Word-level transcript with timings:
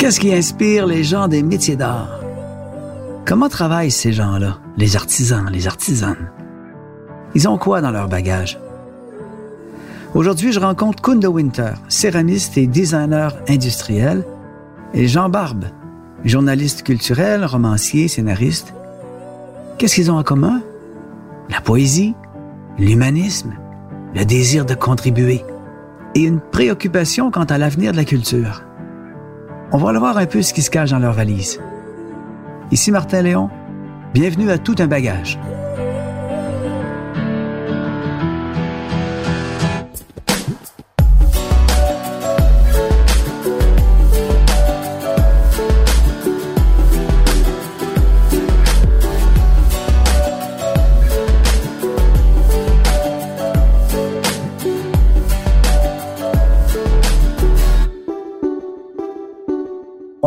Qu'est-ce 0.00 0.18
qui 0.18 0.32
inspire 0.32 0.86
les 0.86 1.04
gens 1.04 1.28
des 1.28 1.42
métiers 1.42 1.76
d'art? 1.76 2.20
Comment 3.26 3.50
travaillent 3.50 3.90
ces 3.90 4.14
gens-là, 4.14 4.56
les 4.78 4.96
artisans, 4.96 5.46
les 5.52 5.66
artisanes? 5.66 6.30
Ils 7.34 7.46
ont 7.46 7.58
quoi 7.58 7.82
dans 7.82 7.90
leur 7.90 8.08
bagage? 8.08 8.58
Aujourd'hui, 10.14 10.52
je 10.52 10.58
rencontre 10.58 11.02
Kunda 11.02 11.28
Winter, 11.28 11.72
céramiste 11.88 12.56
et 12.56 12.66
designer 12.66 13.36
industriel, 13.46 14.24
et 14.94 15.06
Jean 15.06 15.28
Barbe, 15.28 15.66
journaliste 16.24 16.82
culturel, 16.82 17.44
romancier, 17.44 18.08
scénariste. 18.08 18.72
Qu'est-ce 19.76 19.96
qu'ils 19.96 20.10
ont 20.10 20.16
en 20.16 20.24
commun? 20.24 20.62
La 21.50 21.60
poésie, 21.60 22.14
l'humanisme, 22.78 23.52
le 24.14 24.24
désir 24.24 24.64
de 24.64 24.72
contribuer 24.72 25.44
et 26.14 26.22
une 26.22 26.40
préoccupation 26.40 27.30
quant 27.30 27.44
à 27.44 27.58
l'avenir 27.58 27.92
de 27.92 27.98
la 27.98 28.06
culture. 28.06 28.62
On 29.72 29.78
va 29.78 29.90
aller 29.90 30.00
voir 30.00 30.18
un 30.18 30.26
peu 30.26 30.42
ce 30.42 30.52
qui 30.52 30.62
se 30.62 30.70
cache 30.70 30.90
dans 30.90 30.98
leur 30.98 31.12
valise. 31.12 31.60
Ici 32.72 32.90
Martin 32.90 33.22
Léon, 33.22 33.50
bienvenue 34.12 34.50
à 34.50 34.58
Tout 34.58 34.74
un 34.80 34.88
bagage. 34.88 35.38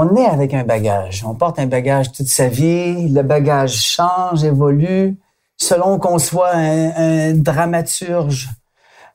On 0.03 0.15
est 0.15 0.25
avec 0.25 0.53
un 0.53 0.63
bagage. 0.63 1.23
On 1.25 1.35
porte 1.35 1.59
un 1.59 1.67
bagage 1.67 2.11
toute 2.11 2.27
sa 2.27 2.47
vie. 2.47 3.09
Le 3.09 3.21
bagage 3.21 3.75
change, 3.75 4.43
évolue. 4.43 5.17
Selon 5.57 5.99
qu'on 5.99 6.19
soit 6.19 6.51
un, 6.53 7.33
dramaturge, 7.33 8.49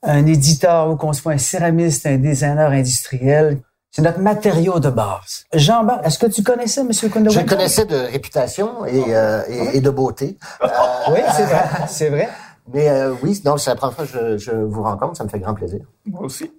un 0.03 0.25
éditeur 0.27 0.91
ou 0.91 0.97
qu'on 0.97 1.12
soit 1.12 1.33
un 1.33 1.39
céramiste, 1.39 2.06
un 2.06 2.16
designer 2.16 2.70
industriel, 2.70 3.61
c'est 3.91 4.03
notre 4.03 4.20
matériau 4.20 4.78
de 4.81 4.91
base. 4.91 5.44
Jean, 5.53 5.86
est-ce 6.05 6.19
que 6.19 6.27
tu 6.27 6.42
connaissais 6.42 6.83
M. 6.83 6.91
Kondo? 7.11 7.31
Je 7.31 7.41
connaissais 7.41 7.86
de 7.86 7.97
réputation 7.97 8.84
et, 8.86 9.05
euh, 9.09 9.42
et, 9.72 9.81
de 9.81 9.91
beauté. 9.91 10.39
oui, 11.11 11.20
c'est 11.34 11.44
vrai. 11.44 11.64
C'est 11.89 12.11
vrai. 12.11 12.28
Mais 12.72 12.89
euh, 12.89 13.14
oui, 13.22 13.41
non, 13.44 13.56
c'est 13.56 13.70
la 13.70 13.77
première 13.77 13.97
fois 13.97 14.06
que 14.06 14.12
je, 14.12 14.39
je, 14.39 14.50
vous 14.53 14.83
rencontre. 14.83 15.16
Ça 15.16 15.25
me 15.25 15.28
fait 15.28 15.41
grand 15.41 15.55
plaisir. 15.55 15.81
Moi 16.06 16.22
aussi. 16.22 16.50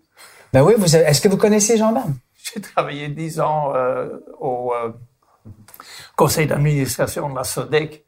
Ben 0.51 0.63
oui, 0.63 0.73
est-ce 0.83 1.21
que 1.21 1.27
vous 1.27 1.37
connaissez 1.37 1.77
Jean 1.77 1.91
Barbe? 1.91 2.11
J'ai 2.53 2.61
travaillé 2.61 3.09
dix 3.09 3.39
ans 3.39 3.73
euh, 3.75 4.07
au 4.39 4.73
euh, 4.73 4.91
conseil 6.15 6.47
d'administration 6.47 7.29
de 7.29 7.35
la 7.35 7.43
SODEC. 7.43 8.05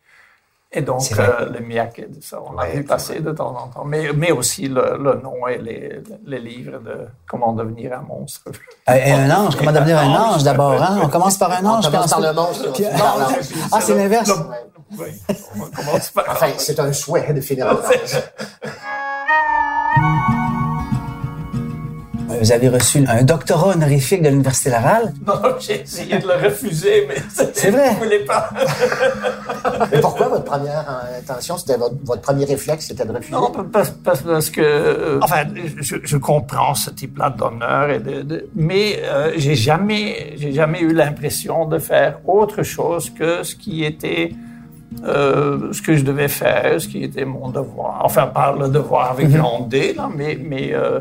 Et 0.74 0.82
donc, 0.82 1.02
euh, 1.20 1.50
le 1.50 1.60
MIAC, 1.60 2.02
ça, 2.22 2.42
on 2.42 2.58
a 2.58 2.66
vu 2.68 2.86
passer 2.86 3.20
de 3.20 3.32
temps 3.34 3.50
en 3.50 3.68
temps. 3.68 3.84
Mais, 3.84 4.14
mais 4.14 4.32
aussi 4.32 4.70
le, 4.70 4.98
le 4.98 5.16
nom 5.22 5.46
et 5.46 5.58
les, 5.58 6.02
les, 6.26 6.40
livres 6.40 6.80
de 6.80 7.08
comment 7.28 7.52
devenir 7.52 7.92
un 7.92 8.04
monstre. 8.04 8.46
Et 8.88 9.12
un 9.12 9.30
ange, 9.30 9.58
comment 9.58 9.74
devenir 9.74 9.98
un 9.98 10.08
ange 10.32 10.44
d'abord, 10.44 10.82
hein? 10.82 11.02
On 11.04 11.10
commence 11.10 11.38
par 11.38 11.52
un 11.52 11.66
ange. 11.66 11.88
On 11.88 11.92
commence 11.92 12.10
par 12.10 12.22
le 12.22 12.32
monstre. 12.32 12.70
ah, 13.70 13.82
c'est 13.82 13.96
l'inverse? 13.96 14.32
Oui, 14.98 15.10
on 15.58 15.66
commence 15.76 16.10
par... 16.12 16.24
Enfin, 16.30 16.48
c'est 16.58 16.80
un 16.80 16.94
souhait 16.94 17.34
de 17.34 17.42
finir 17.42 17.66
par 17.82 17.90
ange. 17.90 18.24
Vous 22.42 22.52
avez 22.52 22.70
reçu 22.70 23.04
un 23.08 23.22
doctorat 23.22 23.76
honorifique 23.76 24.24
de 24.24 24.30
l'Université 24.30 24.72
Laval? 24.72 25.14
Non, 25.28 25.36
j'ai 25.60 25.82
essayé 25.82 26.18
de 26.18 26.26
le 26.26 26.34
refuser, 26.44 27.06
mais 27.08 27.16
c'est 27.54 27.70
vrai? 27.70 27.92
Je 27.94 28.04
voulais 28.04 28.26
pas. 28.26 28.50
mais 29.92 30.02
pourquoi 30.02 30.28
votre 30.28 30.46
première 30.46 30.84
intention, 31.20 31.56
c'était 31.60 31.78
votre, 31.78 32.22
premier 32.22 32.46
réflexe, 32.46 32.88
c'était 32.88 33.06
de 33.06 33.12
refuser? 33.12 33.34
Non, 33.34 33.52
parce, 33.72 33.92
parce, 33.92 34.50
que, 34.50 34.60
euh, 34.60 35.20
enfin, 35.22 35.44
je, 35.80 35.98
je, 36.04 36.18
comprends 36.18 36.74
ce 36.74 36.90
type-là 36.90 37.30
d'honneur, 37.30 37.92
et 37.92 38.00
de, 38.00 38.50
mais 38.56 39.04
euh, 39.04 39.34
j'ai 39.38 39.56
jamais, 39.56 40.34
j'ai 40.38 40.52
jamais 40.52 40.82
eu 40.82 40.94
l'impression 40.94 41.66
de 41.66 41.78
faire 41.78 42.28
autre 42.28 42.64
chose 42.64 43.12
que 43.12 43.44
ce 43.44 43.56
qui 43.56 43.84
était 43.84 44.32
euh, 45.06 45.72
ce 45.72 45.82
que 45.82 45.96
je 45.96 46.04
devais 46.04 46.28
faire, 46.28 46.80
ce 46.82 46.88
qui 46.88 47.04
était 47.04 47.24
mon 47.24 47.50
devoir. 47.50 48.02
Enfin, 48.04 48.28
pas 48.28 48.54
le 48.58 48.68
devoir 48.68 49.12
avec 49.12 49.30
mm-hmm. 49.30 49.38
grand 49.38 49.60
D, 49.62 49.94
là, 49.94 50.10
mais, 50.14 50.38
mais 50.42 50.74
euh, 50.74 51.00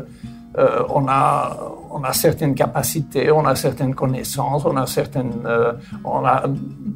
euh, 0.57 0.83
on, 0.89 1.07
a, 1.07 1.57
on 1.91 2.03
a 2.03 2.13
certaines 2.13 2.55
capacités, 2.55 3.31
on 3.31 3.45
a 3.45 3.55
certaines 3.55 3.95
connaissances, 3.95 4.65
on 4.65 4.75
a 4.75 4.85
certaines, 4.85 5.43
euh, 5.45 5.73
on 6.03 6.25
a 6.25 6.43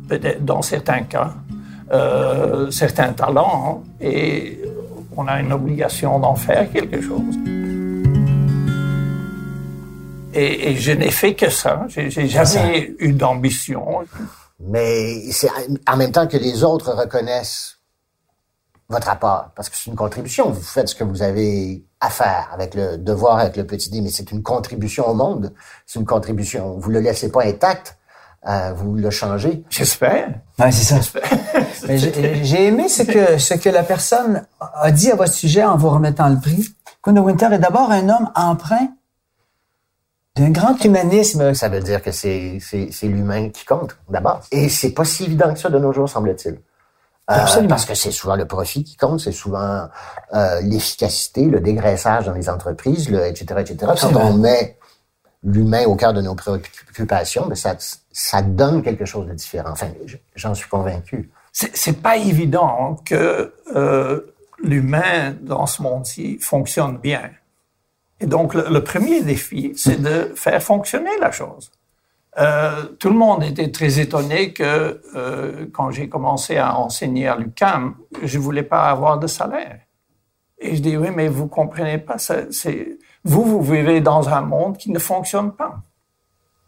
peut-être 0.10 0.44
dans 0.44 0.62
certains 0.62 1.04
cas 1.04 1.34
euh, 1.92 2.72
certains 2.72 3.14
talents 3.14 3.84
hein, 3.84 3.90
et 4.02 4.60
on 5.16 5.28
a 5.28 5.40
une 5.40 5.54
obligation 5.54 6.20
d'en 6.20 6.36
faire 6.36 6.72
quelque 6.72 7.00
chose. 7.00 7.36
Et, 10.34 10.76
je 10.76 10.92
n'ai 10.92 11.12
fait 11.12 11.36
que 11.36 11.50
ça. 11.50 11.86
J'ai 11.88 12.28
jamais 12.28 12.94
eu 13.00 13.14
d'ambition. 13.14 14.04
Mais 14.60 15.32
c'est 15.32 15.50
en 15.88 15.96
même 15.96 16.12
temps 16.12 16.28
que 16.28 16.38
les 16.38 16.64
autres 16.64 16.92
reconnaissent 16.94 17.78
votre 18.90 19.10
apport, 19.10 19.52
parce 19.56 19.70
que 19.70 19.76
c'est 19.76 19.90
une 19.90 19.96
contribution. 19.96 20.50
Vous 20.50 20.62
faites 20.62 20.90
ce 20.90 20.96
que 20.96 21.04
vous 21.04 21.22
avez 21.22 21.84
à 22.06 22.10
faire 22.10 22.50
avec 22.54 22.76
le 22.76 22.98
devoir, 22.98 23.40
avec 23.40 23.58
le 23.58 23.66
petit 23.66 23.90
D, 23.90 24.02
mais 24.02 24.10
c'est 24.10 24.32
une 24.32 24.44
contribution 24.44 25.08
au 25.08 25.14
monde. 25.14 25.54
C'est 25.86 26.00
une 26.00 26.06
contribution. 26.06 26.78
Vous 26.78 26.92
le 26.92 27.00
laissez 27.00 27.32
pas 27.32 27.44
intact. 27.44 27.98
Euh, 28.48 28.74
vous 28.76 28.94
le 28.94 29.10
changez. 29.10 29.64
J'espère. 29.70 30.30
Oui, 30.60 30.72
c'est 30.72 31.00
ça. 31.00 31.20
J'ai 32.44 32.68
aimé 32.68 32.88
ce 32.88 33.02
que, 33.02 33.40
ce 33.40 33.56
que 33.56 33.70
la 33.70 33.82
personne 33.82 34.46
a 34.60 34.92
dit 34.92 35.12
à 35.12 35.16
votre 35.16 35.34
sujet 35.34 35.64
en 35.64 35.78
vous 35.78 35.90
remettant 35.90 36.30
le 36.30 36.40
prix. 36.40 36.68
Kuno 37.02 37.24
Winter 37.24 37.50
est 37.52 37.60
d'abord 37.60 37.92
un 37.92 38.08
homme 38.08 38.30
empreint 38.36 38.90
d'un 40.36 40.52
grand 40.52 40.84
humanisme. 40.84 41.56
Ça 41.56 41.70
veut 41.70 41.80
dire 41.80 42.04
que 42.04 42.12
c'est 42.12 42.60
l'humain 43.04 43.50
qui 43.50 43.66
compte, 43.66 43.98
d'abord. 44.10 44.42
Et 44.52 44.70
c'est 44.70 44.92
pas 44.92 45.06
si 45.06 45.24
évident 45.24 45.52
que 45.52 45.60
ça 45.60 45.70
de 45.70 45.80
nos 45.80 45.92
jours, 45.92 46.08
semble-t-il. 46.08 46.60
Euh, 47.32 47.68
parce 47.68 47.86
que 47.86 47.96
c'est 47.96 48.12
souvent 48.12 48.36
le 48.36 48.46
profit 48.46 48.84
qui 48.84 48.98
compte, 48.98 49.20
c'est 49.20 49.32
souvent 49.32 49.88
euh, 50.34 50.62
l'efficacité, 50.62 51.46
le 51.46 51.60
dégraissage 51.60 52.26
dans 52.26 52.34
les 52.34 52.50
entreprises, 52.50 53.10
le, 53.10 53.26
etc., 53.26 53.62
etc. 53.62 53.92
Quand 54.00 54.16
on 54.16 54.34
met 54.34 54.78
l'humain 55.44 55.86
au 55.86 55.96
cœur 55.96 56.14
de 56.14 56.22
nos 56.22 56.36
préoccupations, 56.36 57.48
mais 57.48 57.56
ça, 57.56 57.76
ça 58.12 58.42
donne 58.44 58.84
quelque 58.84 59.06
chose 59.06 59.28
de 59.28 59.34
différent. 59.34 59.72
Enfin, 59.72 59.88
j'en 60.36 60.54
suis 60.54 60.70
convaincu. 60.70 61.32
C'est 61.52 62.02
pas 62.02 62.18
évident 62.18 62.98
que 63.06 63.54
euh, 63.76 64.34
l'humain 64.62 65.36
dans 65.42 65.66
ce 65.66 65.82
monde-ci 65.82 66.38
fonctionne 66.40 66.98
bien. 66.98 67.32
Et 68.20 68.28
donc, 68.28 68.54
le 68.54 68.84
premier 68.84 69.22
défi, 69.22 69.74
c'est 69.76 70.02
de 70.02 70.32
faire 70.36 70.62
fonctionner 70.62 71.18
la 71.20 71.32
chose. 71.32 71.72
Euh, 72.38 72.84
tout 73.00 73.10
le 73.10 73.16
monde 73.16 73.44
était 73.44 73.72
très 73.72 74.00
étonné 74.00 74.52
que 74.52 75.02
euh, 75.16 75.68
quand 75.72 75.92
j'ai 75.92 76.10
commencé 76.10 76.58
à 76.58 76.78
enseigner 76.78 77.28
à 77.28 77.38
l'UCAM, 77.38 77.96
je 78.24 78.40
voulais 78.40 78.64
pas 78.64 78.90
avoir 78.90 79.20
de 79.20 79.28
salaire. 79.28 79.80
Et 80.60 80.76
je 80.76 80.82
dis 80.82 80.98
oui, 80.98 81.10
mais 81.14 81.28
vous 81.28 81.48
comprenez 81.48 81.98
pas, 81.98 82.18
c'est 82.18 82.98
vous 83.24 83.44
vous 83.44 83.62
vivez 83.62 84.02
dans 84.02 84.30
un 84.30 84.42
monde 84.42 84.78
qui 84.78 84.92
ne 84.92 85.00
fonctionne 85.00 85.52
pas. 85.52 85.82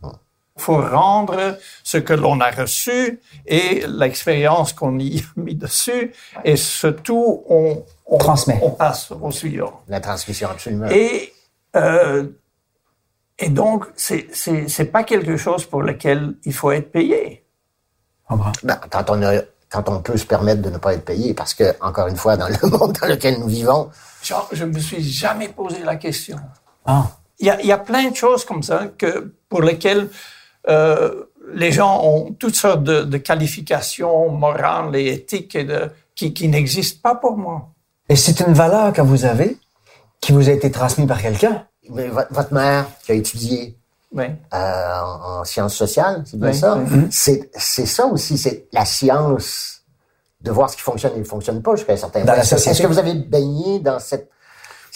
Il 0.03 0.63
faut 0.63 0.81
rendre 0.81 1.57
ce 1.84 1.97
que 1.97 2.13
l'on 2.13 2.39
a 2.41 2.49
reçu 2.49 3.19
et 3.45 3.84
l'expérience 3.88 4.73
qu'on 4.73 4.97
y 4.97 5.19
a 5.19 5.39
mis 5.39 5.53
dessus, 5.53 6.11
et 6.44 6.55
surtout 6.55 7.44
on, 7.47 7.85
on 8.07 8.17
transmet, 8.17 8.59
on 8.63 8.72
passe 8.72 9.11
au 9.11 9.29
suivant. 9.29 9.81
La 9.88 9.99
transmission 9.99 10.49
absolument. 10.49 10.88
Et 10.89 11.31
euh, 11.75 12.28
et 13.40 13.50
donc, 13.50 13.85
c'est 13.96 14.28
c'est 14.34 14.91
pas 14.91 15.03
quelque 15.03 15.38
chose 15.38 15.66
pour 15.66 15.84
lequel 15.84 16.34
il 16.44 16.53
faut 16.53 16.72
être 16.72 16.91
payé. 16.91 17.46
Ben, 18.29 18.79
quand 18.90 19.09
on 19.09 19.22
a, 19.23 19.41
quand 19.70 19.88
on 19.90 20.02
peut 20.02 20.17
se 20.17 20.26
permettre 20.26 20.61
de 20.61 20.70
ne 20.70 20.78
pas 20.78 20.94
être 20.94 21.06
payé, 21.06 21.34
parce 21.34 21.53
que 21.53 21.76
encore 21.82 22.08
une 22.08 22.16
fois, 22.16 22.35
dans 22.35 22.47
le 22.47 22.70
monde 22.78 22.97
dans 23.00 23.08
lequel 23.08 23.40
nous 23.40 23.47
vivons, 23.47 23.90
genre, 24.23 24.50
je 24.52 24.66
me 24.66 24.79
suis 24.79 25.03
jamais 25.03 25.50
posé 25.50 25.84
la 25.84 25.97
question. 25.97 26.38
Ah. 26.85 27.06
Il 27.40 27.46
y 27.46 27.50
a, 27.52 27.61
y 27.61 27.72
a 27.72 27.78
plein 27.78 28.09
de 28.09 28.16
choses 28.16 28.44
comme 28.44 28.64
ça 28.64 28.88
que 28.97 29.34
pour 29.50 29.61
lesquelles 29.61 30.09
euh, 30.67 31.26
les 31.53 31.72
gens 31.72 32.03
ont 32.03 32.34
toutes 32.34 32.56
sortes 32.56 32.84
de, 32.84 33.03
de, 33.03 33.17
qualifications 33.17 34.32
morales 34.32 34.96
et 34.96 35.14
éthiques 35.14 35.56
et 35.56 35.64
de, 35.64 35.91
qui, 36.16 36.34
qui 36.34 36.47
n'existent 36.47 37.00
pas 37.03 37.16
pour 37.16 37.38
moi. 37.38 37.70
Et 38.09 38.16
c'est 38.16 38.40
une 38.40 38.53
valeur 38.53 38.91
que 38.91 39.02
vous 39.02 39.26
avez, 39.26 39.58
qui 40.20 40.32
vous 40.32 40.50
a 40.50 40.52
été 40.52 40.72
transmise 40.72 41.08
par 41.08 41.22
quelqu'un 41.22 41.67
votre 41.89 42.53
mère 42.53 42.85
qui 43.03 43.11
a 43.11 43.16
étudié 43.16 43.78
oui. 44.13 44.25
euh, 44.53 44.99
en, 45.01 45.43
sciences 45.43 45.75
sociales, 45.75 46.23
c'est 46.25 46.39
bien 46.39 46.53
ça? 46.53 46.78
Mm-hmm. 46.78 47.07
C'est 47.11 47.49
c'est 47.53 47.85
ça 47.85 48.05
aussi, 48.05 48.37
c'est 48.37 48.67
la 48.72 48.85
science 48.85 49.81
de 50.41 50.51
voir 50.51 50.69
ce 50.69 50.75
qui 50.78 50.84
fonctionne 50.84 51.13
et 51.16 51.19
ne 51.19 51.23
fonctionne 51.23 51.61
pas 51.61 51.75
jusqu'à 51.75 51.93
un 51.93 51.97
certain 51.97 52.23
point. 52.23 52.35
Est-ce 52.35 52.81
que 52.81 52.87
vous 52.87 52.99
avez 52.99 53.16
baigné 53.16 53.79
dans 53.79 53.99
cette 53.99 54.29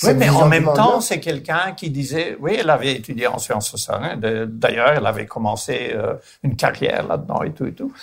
oui, 0.03 0.13
mais 0.15 0.29
en 0.29 0.47
même 0.47 0.71
temps, 0.73 1.01
c'est 1.01 1.19
quelqu'un 1.19 1.73
qui 1.77 1.89
disait, 1.89 2.38
oui, 2.39 2.55
elle 2.59 2.69
avait 2.69 2.93
étudié 2.95 3.27
en 3.27 3.38
sciences 3.38 3.69
sociales. 3.69 4.01
Hein, 4.23 4.47
d'ailleurs, 4.47 4.93
elle 4.95 5.05
avait 5.05 5.25
commencé 5.25 5.91
euh, 5.93 6.15
une 6.43 6.55
carrière 6.55 7.07
là-dedans 7.07 7.43
et 7.43 7.51
tout 7.51 7.65
et 7.65 7.73
tout. 7.73 7.93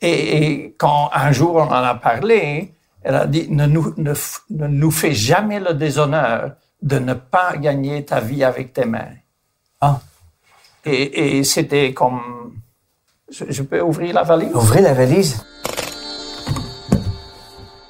Et, 0.00 0.74
quand 0.78 1.10
un 1.12 1.32
jour 1.32 1.56
on 1.56 1.62
en 1.62 1.72
a 1.72 1.94
parlé, 1.94 2.74
elle 3.02 3.14
a 3.14 3.26
dit, 3.26 3.48
ne 3.50 3.66
nous, 3.66 3.94
ne, 3.96 4.14
nous 4.50 4.90
fais 4.90 5.14
jamais 5.14 5.60
le 5.60 5.74
déshonneur 5.74 6.52
de 6.82 6.98
ne 6.98 7.14
pas 7.14 7.56
gagner 7.56 8.04
ta 8.04 8.20
vie 8.20 8.44
avec 8.44 8.72
tes 8.72 8.84
mains. 8.84 9.14
Ah. 9.80 10.00
Et, 10.84 11.38
et 11.38 11.44
c'était 11.44 11.92
comme, 11.94 12.54
je, 13.30 13.44
je 13.48 13.62
peux 13.62 13.80
ouvrir 13.80 14.14
la 14.14 14.24
valise? 14.24 14.50
Ouvrez 14.54 14.80
la 14.82 14.92
valise. 14.94 15.44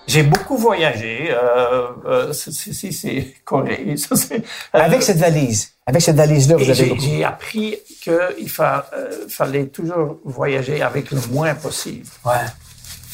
J'ai 0.06 0.24
beaucoup 0.24 0.58
voyagé. 0.58 1.30
Euh, 1.30 1.86
euh, 2.04 2.32
si 2.34 2.92
c'est 2.92 3.34
Corée. 3.46 3.94
Ça, 3.96 4.14
euh, 4.34 4.38
avec 4.74 5.02
cette 5.02 5.16
valise, 5.16 5.72
avec 5.86 6.02
cette 6.02 6.16
valise-là, 6.16 6.56
vous 6.56 6.68
avez. 6.68 6.98
J'ai 6.98 7.24
appris 7.24 7.78
qu'il 8.02 8.50
fa, 8.50 8.90
euh, 8.92 9.26
fallait 9.28 9.68
toujours 9.68 10.18
voyager 10.24 10.82
avec 10.82 11.10
le 11.12 11.20
moins 11.30 11.54
possible. 11.54 12.06
Ouais. 12.26 12.44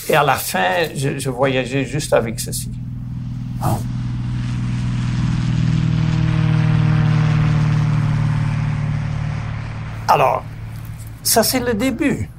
Et 0.09 0.17
à 0.17 0.25
la 0.25 0.35
fin, 0.35 0.89
je, 0.93 1.19
je 1.19 1.31
voyageais 1.31 1.85
juste 1.85 2.13
avec 2.13 2.41
ceci. 2.41 2.71
Oh. 3.65 3.77
Alors, 10.09 10.43
ça 11.23 11.43
c'est 11.43 11.61
le 11.61 11.75
début. 11.75 12.31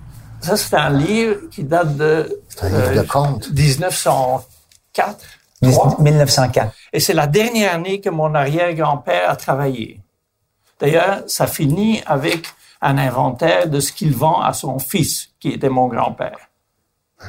Ça, 0.42 0.56
c'est 0.56 0.76
un 0.76 0.90
livre 0.90 1.50
qui 1.52 1.64
date 1.64 1.98
de... 1.98 2.42
un 2.62 2.70
livre 2.70 3.04
de 3.04 3.08
contes. 3.08 3.52
1904. 3.52 5.18
1904. 5.62 6.74
Et 6.94 7.00
c'est 7.00 7.14
la 7.14 7.28
dernière 7.28 7.74
année 7.74 8.00
que 8.00 8.10
mon 8.10 8.34
arrière-grand-père 8.34 9.30
a 9.30 9.36
travaillé. 9.36 10.00
D'ailleurs, 10.80 11.24
ça 11.28 11.46
finit 11.48 12.02
avec 12.06 12.48
un 12.82 12.98
inventaire 12.98 13.68
de 13.68 13.82
ce 13.82 13.92
qu'il 13.92 14.16
vend 14.16 14.42
à 14.42 14.54
son 14.54 14.80
fils, 14.80 15.32
qui 15.42 15.50
était 15.50 15.68
mon 15.68 15.88
grand-père. 15.88 16.38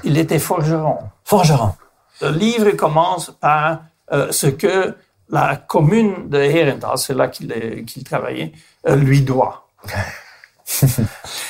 Il 0.05 0.17
était 0.17 0.39
forgeron. 0.39 0.99
Forgeron. 1.25 1.75
Le 2.21 2.31
livre 2.31 2.71
commence 2.73 3.33
par 3.41 3.83
euh, 4.13 4.31
ce 4.31 4.47
que 4.47 4.95
la 5.29 5.57
commune 5.57 6.29
de 6.29 6.39
Herentals, 6.39 6.99
c'est 6.99 7.15
là 7.15 7.27
qu'il 7.27 8.05
travaillait, 8.05 8.53
euh, 8.89 8.95
lui 8.95 9.23
doit. 9.23 9.67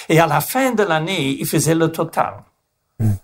Et 0.09 0.21
à 0.21 0.27
la 0.27 0.41
fin 0.41 0.73
de 0.73 0.83
l'année, 0.83 1.37
il 1.39 1.47
faisait 1.47 1.75
le 1.75 1.91
total. 1.91 2.35
Hmm. 2.99 3.15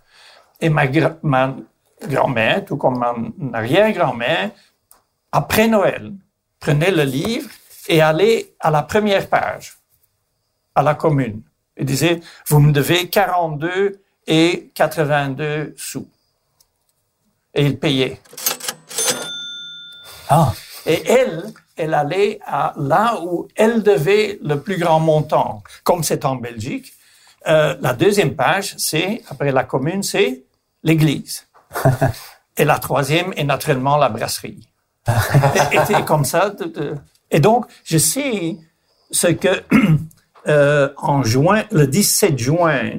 Et 0.60 0.69
ma, 0.69 0.87
grand-mère, 0.87 2.64
tout 2.64 2.76
comme 2.76 2.98
ma 2.98 3.58
arrière-grand-mère, 3.58 4.50
après 5.32 5.69
Noël, 5.69 6.12
prenait 6.60 6.90
le 6.90 7.02
livre 7.02 7.50
et 7.88 8.00
allait 8.00 8.54
à 8.60 8.70
la 8.70 8.82
première 8.82 9.28
page, 9.28 9.76
à 10.75 10.82
la 10.82 10.94
commune. 10.94 11.43
Et 11.76 11.84
disait, 11.84 12.20
vous 12.46 12.60
me 12.60 12.72
devez 12.72 13.08
42 13.08 14.00
et 14.26 14.70
82 14.75 15.75
sous. 15.76 16.08
Et 17.54 17.66
il 17.66 17.78
payait. 17.78 18.20
Ah. 20.28 20.52
Et 20.87 21.02
elle, 21.08 21.52
elle 21.76 21.94
allait 21.94 22.40
à 22.46 22.75
là 22.76 23.20
où 23.23 23.49
elle 23.55 23.82
devait 23.82 24.38
le 24.43 24.61
plus 24.61 24.78
grand 24.78 25.00
montant, 25.00 25.62
comme 25.84 26.02
c'est 26.02 26.25
en 26.25 26.37
Belgique. 26.37 26.93
Euh, 27.46 27.76
la 27.81 27.93
deuxième 27.93 28.34
page, 28.34 28.75
c'est, 28.78 29.23
après 29.28 29.52
la 29.52 29.64
commune, 29.64 30.02
c'est 30.02 30.44
l'église. 30.82 31.46
et 32.56 32.64
la 32.64 32.78
troisième 32.78 33.32
est 33.37 33.44
naturellement 33.44 33.96
la 33.96 34.08
brasserie. 34.08 34.69
et, 35.08 35.93
et 35.93 36.05
comme 36.05 36.25
ça. 36.25 36.52
et 37.31 37.40
donc, 37.40 37.67
je 37.84 37.99
sais 37.99 38.56
ce 39.11 39.29
que, 39.29 39.62
euh, 40.49 40.88
en 40.96 41.22
juin, 41.22 41.64
le 41.70 41.87
17 41.87 42.38
juin 42.38 42.90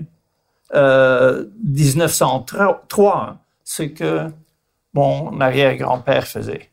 euh, 0.73 1.45
1903, 1.63 3.37
ce 3.63 3.83
que 3.83 4.29
mon 4.93 5.39
arrière-grand-père 5.39 6.27
faisait. 6.27 6.69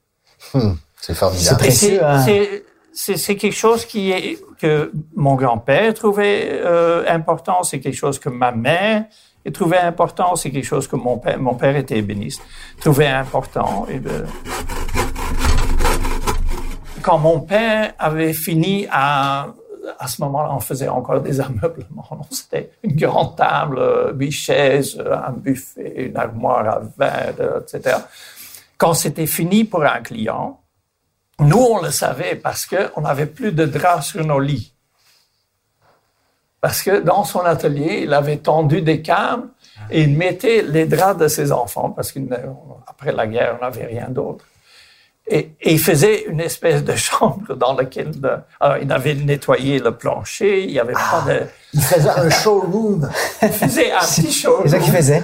Hmm. 0.53 0.75
C'est 1.07 1.15
formidable. 1.15 1.61
Hein. 2.03 2.25
C'est 2.95 3.37
quelque 3.37 3.55
chose 3.55 3.85
qui 3.85 4.11
est, 4.11 4.39
que 4.59 4.91
mon 5.15 5.35
grand-père 5.35 5.93
trouvait 5.93 6.49
euh, 6.65 7.05
important, 7.09 7.63
c'est 7.63 7.79
quelque 7.81 7.97
chose 7.97 8.19
que 8.19 8.31
ma 8.31 8.53
mère 8.53 9.05
trouvait 9.53 9.81
important, 9.81 10.35
c'est 10.35 10.51
quelque 10.51 10.65
chose 10.65 10.89
que 10.89 10.97
mon 10.97 11.19
père, 11.19 11.39
mon 11.39 11.55
père 11.57 11.77
était 11.77 11.99
ébéniste, 11.99 12.41
trouvait 12.81 13.09
important. 13.09 13.87
Et 13.91 14.01
Quand 17.03 17.19
mon 17.19 17.41
père 17.41 17.93
avait 17.99 18.33
fini 18.33 18.87
à, 18.91 19.49
à 19.99 20.09
ce 20.09 20.23
moment-là, 20.23 20.55
on 20.55 20.61
faisait 20.61 20.89
encore 20.89 21.21
des 21.21 21.39
ameublements. 21.39 22.27
C'était 22.31 22.71
une 22.83 22.97
grande 22.97 23.37
table, 23.37 23.79
huit 24.19 24.33
chaises, 24.33 24.99
un 24.99 25.33
buffet, 25.33 26.07
une 26.07 26.17
armoire 26.17 26.67
à 26.67 26.81
verre, 26.97 27.35
etc. 27.61 27.97
Quand 28.79 28.95
c'était 28.95 29.27
fini 29.27 29.65
pour 29.65 29.85
un 29.85 30.01
client, 30.01 30.64
nous, 31.41 31.59
on 31.59 31.83
le 31.83 31.91
savait 31.91 32.37
parce 32.37 32.67
qu'on 32.67 33.01
n'avait 33.01 33.27
plus 33.27 33.53
de 33.53 33.67
draps 33.67 34.07
sur 34.07 34.25
nos 34.25 34.39
lits. 34.39 34.73
Parce 36.61 36.83
que 36.83 37.01
dans 37.01 37.25
son 37.25 37.41
atelier, 37.41 38.03
il 38.05 38.15
avait 38.15 38.39
tendu 38.39 38.81
des 38.81 39.03
câbles 39.03 39.49
et 39.91 40.03
il 40.03 40.17
mettait 40.17 40.63
les 40.63 40.87
draps 40.87 41.21
de 41.21 41.29
ses 41.29 41.53
enfants, 41.53 41.91
parce 41.91 42.13
qu'après 42.13 43.13
la 43.13 43.27
guerre, 43.27 43.59
on 43.61 43.65
n'avait 43.65 43.85
rien 43.87 44.09
d'autre. 44.09 44.47
Et, 45.27 45.53
il 45.63 45.79
faisait 45.79 46.25
une 46.25 46.41
espèce 46.41 46.85
de 46.85 46.95
chambre 46.97 47.55
dans 47.55 47.75
laquelle... 47.75 48.13
alors, 48.61 48.79
il 48.79 48.91
avait 48.93 49.15
nettoyé 49.15 49.79
le 49.79 49.93
plancher, 49.97 50.65
il 50.65 50.73
n'y 50.73 50.79
avait 50.79 50.93
pas 50.95 51.25
de... 51.27 51.41
Ah, 51.43 51.49
il 51.73 51.83
faisait 51.83 52.11
un 52.11 52.31
showroom. 52.31 53.11
il 53.43 53.49
faisait 53.49 53.93
un 53.93 54.01
petit 54.01 54.33
showroom. 54.33 54.63
C'est 54.65 54.79
ça 54.79 54.79
qu'il 54.79 54.93
faisait. 54.93 55.23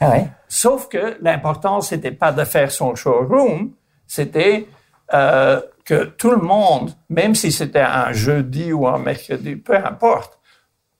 Ah 0.00 0.10
ouais. 0.10 0.26
Sauf 0.48 0.88
que 0.88 1.16
l'important, 1.22 1.80
c'était 1.80 2.10
pas 2.10 2.32
de 2.32 2.44
faire 2.44 2.70
son 2.70 2.94
showroom, 2.94 3.72
c'était 4.06 4.66
euh, 5.14 5.60
que 5.84 6.04
tout 6.04 6.30
le 6.30 6.38
monde, 6.38 6.94
même 7.08 7.34
si 7.34 7.50
c'était 7.50 7.80
un 7.80 8.12
jeudi 8.12 8.72
ou 8.72 8.86
un 8.86 8.98
mercredi, 8.98 9.56
peu 9.56 9.76
importe, 9.76 10.38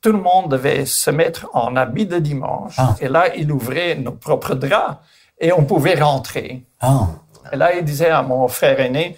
tout 0.01 0.13
le 0.13 0.19
monde 0.19 0.51
devait 0.51 0.85
se 0.85 1.11
mettre 1.11 1.49
en 1.55 1.77
habit 1.77 2.07
de 2.07 2.19
dimanche. 2.19 2.75
Ah. 2.77 2.97
Et 3.01 3.09
là, 3.09 3.35
il 3.37 3.53
ouvrait 3.53 3.95
nos 3.95 4.13
propres 4.13 4.55
draps 4.55 4.99
et 5.39 5.53
on 5.53 5.65
pouvait 5.65 5.95
rentrer. 5.95 6.65
Ah. 6.81 7.07
Et 7.53 7.57
là, 7.57 7.75
il 7.77 7.85
disait 7.85 8.11
à 8.11 8.23
mon 8.23 8.49
frère 8.49 8.81
aîné, 8.81 9.17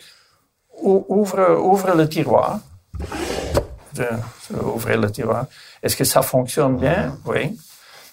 ouvre, 0.82 1.58
ouvre 1.60 1.94
le 1.94 2.08
tiroir. 2.08 2.60
Je, 3.96 4.04
ouvrais 4.56 4.96
le 4.96 5.10
tiroir. 5.10 5.46
Est-ce 5.82 5.96
que 5.96 6.04
ça 6.04 6.20
fonctionne 6.20 6.76
bien? 6.76 7.16
Oui. 7.24 7.58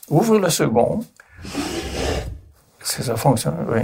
Ouvre 0.09 0.37
le 0.37 0.49
second. 0.49 1.03
Est-ce 1.43 2.97
que 2.97 3.03
ça 3.03 3.15
fonctionne? 3.17 3.65
Oui. 3.67 3.81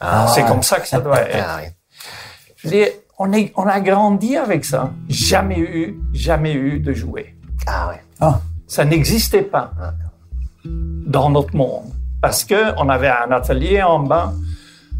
Ah. 0.00 0.26
C'est 0.34 0.44
comme 0.44 0.62
ça 0.62 0.80
que 0.80 0.88
ça 0.88 1.00
doit 1.00 1.20
être 1.30 1.72
on, 3.18 3.32
est, 3.32 3.52
on 3.56 3.66
a 3.66 3.80
grandi 3.80 4.36
avec 4.36 4.64
ça. 4.64 4.92
Jamais 5.08 5.58
eu, 5.58 6.00
jamais 6.12 6.54
eu 6.54 6.80
de 6.80 6.92
jouets. 6.92 7.34
Ah 7.66 7.88
ouais. 7.88 8.00
Ah. 8.20 8.40
Ça 8.66 8.84
n'existait 8.84 9.42
pas 9.42 9.72
dans 10.64 11.30
notre 11.30 11.54
monde. 11.54 11.92
Parce 12.20 12.44
que 12.44 12.74
on 12.78 12.88
avait 12.88 13.08
un 13.08 13.30
atelier 13.30 13.82
en 13.82 14.00
bas. 14.00 14.32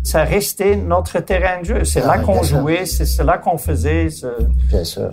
Ça 0.02 0.24
restait 0.24 0.76
notre 0.76 1.18
terrain 1.20 1.60
de 1.60 1.64
jeu. 1.64 1.84
C'est 1.84 2.02
ah, 2.02 2.16
là 2.16 2.18
qu'on 2.18 2.42
jouait, 2.42 2.84
c'est 2.84 3.24
là 3.24 3.38
qu'on 3.38 3.56
faisait. 3.56 4.10
Ce... 4.10 4.26
Bien 4.68 4.84
sûr. 4.84 5.10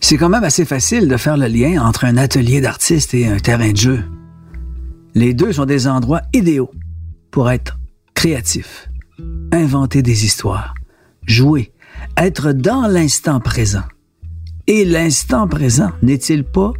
C'est 0.00 0.18
quand 0.18 0.28
même 0.28 0.44
assez 0.44 0.66
facile 0.66 1.08
de 1.08 1.16
faire 1.16 1.38
le 1.38 1.46
lien 1.46 1.82
entre 1.82 2.04
un 2.04 2.18
atelier 2.18 2.60
d'artiste 2.60 3.14
et 3.14 3.26
un 3.26 3.38
terrain 3.38 3.72
de 3.72 3.76
jeu. 3.76 4.04
Les 5.14 5.32
deux 5.32 5.54
sont 5.54 5.64
des 5.64 5.86
endroits 5.86 6.20
idéaux 6.34 6.70
pour 7.32 7.50
être 7.50 7.78
créatif, 8.14 8.90
inventer 9.52 10.02
des 10.02 10.24
histoires, 10.24 10.74
jouer, 11.26 11.72
être 12.18 12.52
dans 12.52 12.86
l'instant 12.86 13.40
présent. 13.40 13.82
Et 14.66 14.84
l'instant 14.84 15.48
présent 15.48 15.90
n'est-il 16.02 16.44
pas 16.44 16.72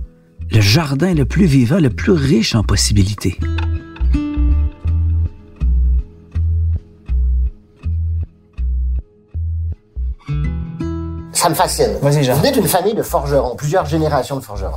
le 0.51 0.61
jardin 0.61 1.15
le 1.15 1.25
plus 1.25 1.47
vivant, 1.47 1.79
le 1.79 1.89
plus 1.89 2.13
riche 2.13 2.55
en 2.55 2.63
possibilités? 2.63 3.39
Ça 11.33 11.49
me 11.49 11.55
fascine. 11.55 11.97
Vas-y, 12.03 12.23
Jean. 12.23 12.37
Vous 12.37 12.45
êtes 12.45 12.57
une 12.57 12.69
famille 12.69 12.95
de 12.95 13.03
forgerons, 13.03 13.57
plusieurs 13.57 13.87
générations 13.87 14.37
de 14.37 14.43
forgerons. 14.43 14.77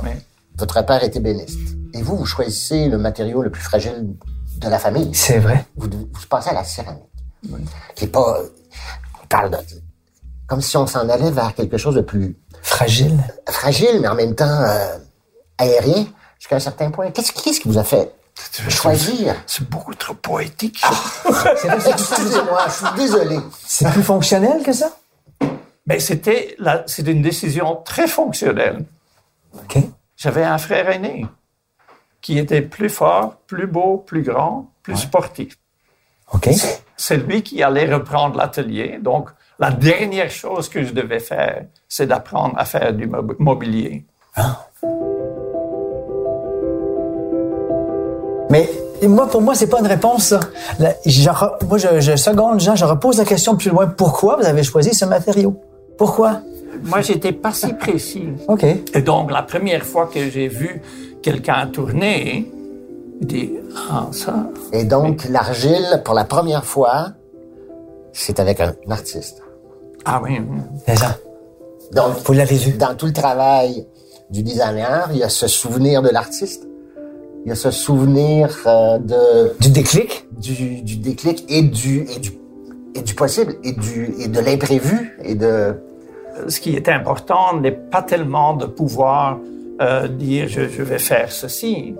Votre 0.56 0.84
père 0.86 1.04
était 1.04 1.20
béniste. 1.20 1.76
Et 1.92 2.02
vous, 2.02 2.16
vous 2.16 2.26
choisissez 2.26 2.88
le 2.88 2.96
matériau 2.96 3.42
le 3.42 3.50
plus 3.50 3.62
fragile 3.62 4.16
de 4.58 4.68
la 4.68 4.78
famille. 4.78 5.14
C'est 5.14 5.38
vrai. 5.38 5.64
Vous, 5.76 5.88
vous 5.90 6.26
pensez 6.28 6.50
à 6.50 6.54
la 6.54 6.64
céramique, 6.64 7.02
qui 7.94 8.04
est 8.04 8.08
pas, 8.08 8.38
on 9.22 9.26
parle 9.26 9.50
de, 9.50 9.58
comme 10.46 10.60
si 10.60 10.76
on 10.76 10.86
s'en 10.86 11.08
allait 11.08 11.30
vers 11.30 11.54
quelque 11.54 11.76
chose 11.76 11.94
de 11.94 12.00
plus 12.00 12.36
fragile, 12.62 13.18
fragile, 13.48 13.98
mais 14.00 14.08
en 14.08 14.14
même 14.14 14.34
temps 14.34 14.44
euh, 14.48 14.98
aérien 15.58 16.06
jusqu'à 16.38 16.56
un 16.56 16.60
certain 16.60 16.90
point. 16.90 17.10
Qu'est-ce, 17.10 17.32
qui 17.32 17.68
vous 17.68 17.78
a 17.78 17.84
fait 17.84 18.12
choisir? 18.68 19.34
C'est 19.46 19.68
beaucoup 19.68 19.94
trop 19.94 20.14
poétique. 20.14 20.82
C'est 21.24 21.30
vrai, 21.68 21.80
c'est 21.80 21.94
plus- 21.94 22.02
Excusez-moi, 22.12 22.64
je 22.68 22.72
suis 22.72 22.96
désolé. 22.96 23.38
c'est 23.64 23.90
plus 23.90 24.02
fonctionnel 24.02 24.62
que 24.62 24.72
ça? 24.72 24.90
Mais 25.86 26.00
c'était 26.00 26.56
la- 26.58 26.82
c'est 26.86 27.06
une 27.06 27.22
décision 27.22 27.76
très 27.84 28.06
fonctionnelle. 28.08 28.84
OK. 29.54 29.78
J'avais 30.16 30.42
un 30.44 30.58
frère 30.58 30.88
aîné 30.90 31.26
qui 32.26 32.38
était 32.40 32.60
plus 32.62 32.88
fort, 32.88 33.36
plus 33.46 33.68
beau, 33.68 33.98
plus 33.98 34.22
grand, 34.22 34.68
plus 34.82 34.96
sportif. 34.96 35.56
OK. 36.34 36.48
C'est 36.96 37.18
lui 37.18 37.44
qui 37.44 37.62
allait 37.62 37.88
reprendre 37.94 38.36
l'atelier. 38.36 38.98
Donc, 39.00 39.28
la 39.60 39.70
dernière 39.70 40.28
chose 40.28 40.68
que 40.68 40.82
je 40.82 40.92
devais 40.92 41.20
faire, 41.20 41.66
c'est 41.88 42.08
d'apprendre 42.08 42.54
à 42.58 42.64
faire 42.64 42.92
du 42.92 43.06
mob- 43.06 43.36
mobilier. 43.38 44.04
Mais 48.50 48.68
moi, 49.06 49.28
pour 49.28 49.40
moi, 49.40 49.54
c'est 49.54 49.68
pas 49.68 49.78
une 49.78 49.86
réponse, 49.86 50.24
ça. 50.24 50.40
La- 50.80 50.94
je 51.06 51.30
moi, 51.68 51.78
je, 51.78 52.00
je 52.00 52.16
seconde, 52.16 52.58
Jean, 52.58 52.74
je 52.74 52.84
repose 52.84 53.18
la 53.18 53.24
question 53.24 53.54
plus 53.56 53.70
loin. 53.70 53.86
Pourquoi 53.86 54.34
vous 54.36 54.46
avez 54.46 54.64
choisi 54.64 54.94
ce 54.94 55.04
matériau? 55.04 55.62
Pourquoi? 55.96 56.40
Moi, 56.82 57.02
j'étais 57.02 57.30
pas 57.32 57.52
si 57.52 57.72
précis. 57.74 58.30
OK. 58.48 58.64
Et 58.64 59.00
donc, 59.02 59.30
la 59.30 59.42
première 59.42 59.84
fois 59.84 60.06
que 60.12 60.28
j'ai 60.28 60.48
vu 60.48 60.82
quelqu'un 61.22 61.66
tourner, 61.68 62.50
je 63.20 63.26
dis, 63.26 63.52
ah, 63.90 64.08
ça, 64.12 64.50
Et 64.72 64.84
donc, 64.84 65.26
l'argile, 65.28 66.02
pour 66.04 66.14
la 66.14 66.24
première 66.24 66.64
fois, 66.64 67.08
c'est 68.12 68.40
avec 68.40 68.60
un 68.60 68.74
artiste. 68.90 69.42
ah 70.04 70.20
oui. 70.22 70.38
C'est 70.86 70.96
ça. 70.96 71.16
Donc, 71.92 72.14
Vous 72.24 72.32
l'avez 72.32 72.56
vu. 72.56 72.72
dans 72.72 72.94
tout 72.94 73.06
le 73.06 73.12
travail 73.12 73.86
du 74.30 74.42
designer, 74.42 75.08
il 75.12 75.18
y 75.18 75.22
a 75.22 75.28
ce 75.28 75.46
souvenir 75.46 76.02
de 76.02 76.08
l'artiste, 76.10 76.66
il 77.44 77.48
y 77.50 77.52
a 77.52 77.54
ce 77.54 77.70
souvenir 77.70 78.56
euh, 78.66 78.98
de 78.98 79.52
Du 79.60 79.70
déclic? 79.70 80.26
du, 80.36 80.82
du 80.82 80.96
déclic 80.96 81.44
et 81.48 81.62
du 81.62 82.00
et 82.14 82.18
du 82.18 82.32
et 82.96 83.02
du 83.02 83.14
possible 83.14 83.54
et 83.62 83.72
du 83.72 84.14
et 84.18 84.26
de 84.28 84.40
l'imprévu 84.40 85.16
et 85.22 85.34
de 85.36 85.74
ce 86.48 86.58
qui 86.60 86.74
est 86.74 86.88
important 86.88 87.56
n'est 87.60 87.70
pas 87.94 88.02
tellement 88.02 88.54
de 88.54 88.66
pouvoir 88.66 89.38
euh, 89.80 90.08
dire 90.08 90.48
je, 90.48 90.62
je 90.68 90.82
vais 90.82 90.98
faire 90.98 91.30
ceci, 91.32 91.94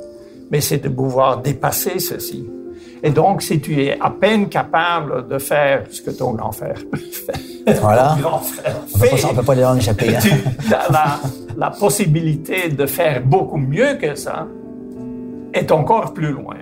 mais 0.51 0.61
c'est 0.61 0.79
de 0.79 0.89
pouvoir 0.89 1.39
dépasser 1.43 1.99
ceci. 1.99 2.49
Et 3.03 3.11
donc, 3.11 3.43
si 3.43 3.61
tu 3.61 3.81
es 3.83 3.99
à 4.01 4.11
peine 4.11 4.49
capable 4.49 5.29
de 5.29 5.39
faire 5.39 5.85
ce 5.91 6.01
que 6.01 6.11
ton 6.11 6.33
grand 6.33 6.51
frère 6.53 6.79
fait, 6.95 7.75
Voilà. 7.81 8.17
grand 8.21 8.39
frère 8.41 8.77
fait, 8.99 9.25
on 9.31 9.35
peut 9.35 9.43
pas 9.43 9.55
les 9.55 9.65
en 9.65 9.77
échapper. 9.77 10.17
hein. 10.17 10.21
tu 10.21 10.75
as 10.75 10.91
la, 10.91 11.21
la 11.57 11.71
possibilité 11.71 12.69
de 12.71 12.87
faire 12.87 13.23
beaucoup 13.23 13.59
mieux 13.59 13.95
que 14.01 14.15
ça 14.15 14.47
est 15.53 15.71
encore 15.71 16.15
plus 16.15 16.33
loin. 16.33 16.57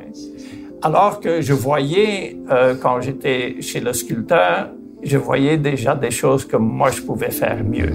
Alors 0.83 1.21
que 1.21 1.41
je 1.41 1.53
voyais, 1.55 2.37
euh, 2.51 2.75
quand 2.83 3.01
j'étais 3.01 3.57
chez 3.61 3.81
le 3.81 3.93
sculpteur, 3.93 4.69
je 5.03 5.17
voyais 5.17 5.57
déjà 5.57 5.95
des 5.95 6.11
choses 6.11 6.45
que 6.45 6.57
moi 6.57 6.91
je 6.91 7.01
pouvais 7.03 7.31
faire 7.31 7.63
mieux. 7.65 7.93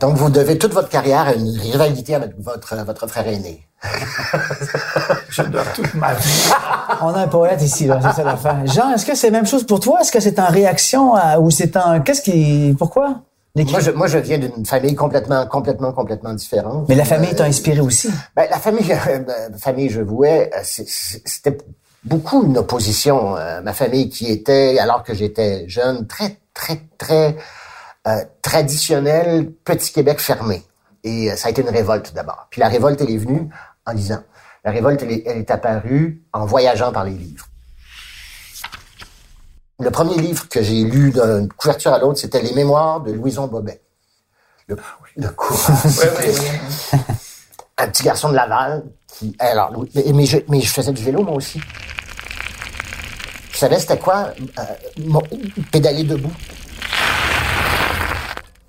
Donc 0.00 0.16
vous 0.16 0.30
devez 0.30 0.58
toute 0.58 0.72
votre 0.72 0.88
carrière 0.88 1.28
à 1.28 1.34
une 1.34 1.58
rivalité 1.58 2.14
avec 2.14 2.32
votre 2.38 2.74
votre 2.84 3.06
frère 3.06 3.28
aîné. 3.28 3.66
Je 5.30 5.42
dois 5.42 5.62
toute 5.74 5.94
ma 5.94 6.14
vie. 6.14 6.50
On 7.02 7.08
a 7.14 7.20
un 7.20 7.28
poète 7.28 7.62
ici, 7.62 7.86
là. 7.86 7.98
C'est 8.02 8.16
ça 8.16 8.24
l'affaire. 8.24 8.66
Jean, 8.66 8.92
est-ce 8.92 9.06
que 9.06 9.14
c'est 9.14 9.30
la 9.30 9.38
même 9.38 9.46
chose 9.46 9.64
pour 9.64 9.80
toi? 9.80 10.00
Est-ce 10.00 10.12
que 10.12 10.20
c'est 10.20 10.38
en 10.38 10.48
réaction 10.48 11.14
à, 11.14 11.38
ou 11.38 11.50
c'est 11.50 11.76
en, 11.76 12.00
qu'est-ce 12.00 12.22
qui, 12.22 12.74
pourquoi? 12.78 13.22
Moi 13.56 13.80
je 13.80 13.90
moi 13.90 14.06
je 14.06 14.18
viens 14.18 14.38
d'une 14.38 14.64
famille 14.64 14.94
complètement 14.94 15.44
complètement 15.46 15.92
complètement 15.92 16.32
différente. 16.34 16.88
Mais 16.88 16.94
la 16.94 17.04
famille 17.04 17.30
Euh, 17.32 17.36
t'a 17.36 17.44
inspiré 17.44 17.80
aussi? 17.80 18.08
Ben, 18.36 18.46
la 18.48 18.58
famille, 18.58 18.92
euh, 19.08 19.18
ben, 19.18 19.58
famille 19.58 19.88
je 19.90 20.00
vouais, 20.00 20.50
euh, 20.54 20.60
c'était 20.62 21.58
beaucoup 22.04 22.44
une 22.44 22.58
opposition. 22.58 23.36
euh, 23.36 23.60
ma 23.60 23.72
famille 23.72 24.08
qui 24.08 24.30
était, 24.30 24.78
alors 24.78 25.02
que 25.02 25.14
j'étais 25.14 25.64
jeune, 25.68 26.06
très, 26.06 26.36
très, 26.54 26.80
très 26.96 27.36
euh, 28.06 28.24
traditionnelle, 28.42 29.52
petit 29.64 29.92
Québec 29.92 30.20
fermé. 30.20 30.64
Et 31.04 31.30
euh, 31.30 31.36
ça 31.36 31.48
a 31.48 31.50
été 31.50 31.62
une 31.62 31.68
révolte 31.68 32.12
d'abord. 32.14 32.46
Puis 32.50 32.60
la 32.60 32.68
révolte, 32.68 33.00
elle 33.00 33.10
est 33.10 33.18
venue 33.18 33.48
en 33.86 33.92
lisant. 33.92 34.22
La 34.64 34.70
révolte, 34.70 35.02
elle 35.02 35.12
est, 35.12 35.22
elle 35.26 35.38
est 35.38 35.50
apparue 35.50 36.22
en 36.32 36.44
voyageant 36.44 36.92
par 36.92 37.04
les 37.04 37.12
livres. 37.12 37.46
Le 39.78 39.90
premier 39.90 40.16
livre 40.16 40.48
que 40.48 40.62
j'ai 40.62 40.84
lu 40.84 41.10
d'une 41.10 41.48
couverture 41.56 41.92
à 41.92 41.98
l'autre, 41.98 42.18
c'était 42.18 42.42
Les 42.42 42.52
Mémoires 42.52 43.00
de 43.00 43.12
Louison 43.12 43.46
Bobet. 43.46 43.80
Le, 44.66 44.76
le 45.16 45.28
courage 45.30 45.76
un 47.80 47.88
petit 47.88 48.02
garçon 48.02 48.28
de 48.28 48.34
Laval 48.34 48.84
qui 49.08 49.34
alors 49.38 49.72
mais, 49.94 50.26
je 50.26 50.38
mais 50.48 50.60
je 50.60 50.72
faisais 50.72 50.92
du 50.92 51.02
vélo 51.02 51.22
moi 51.22 51.34
aussi. 51.34 51.60
Je 53.52 53.58
savais 53.58 53.78
c'était 53.78 53.98
quoi 53.98 54.32
euh, 54.58 55.20
pédaler 55.72 56.04
debout? 56.04 56.32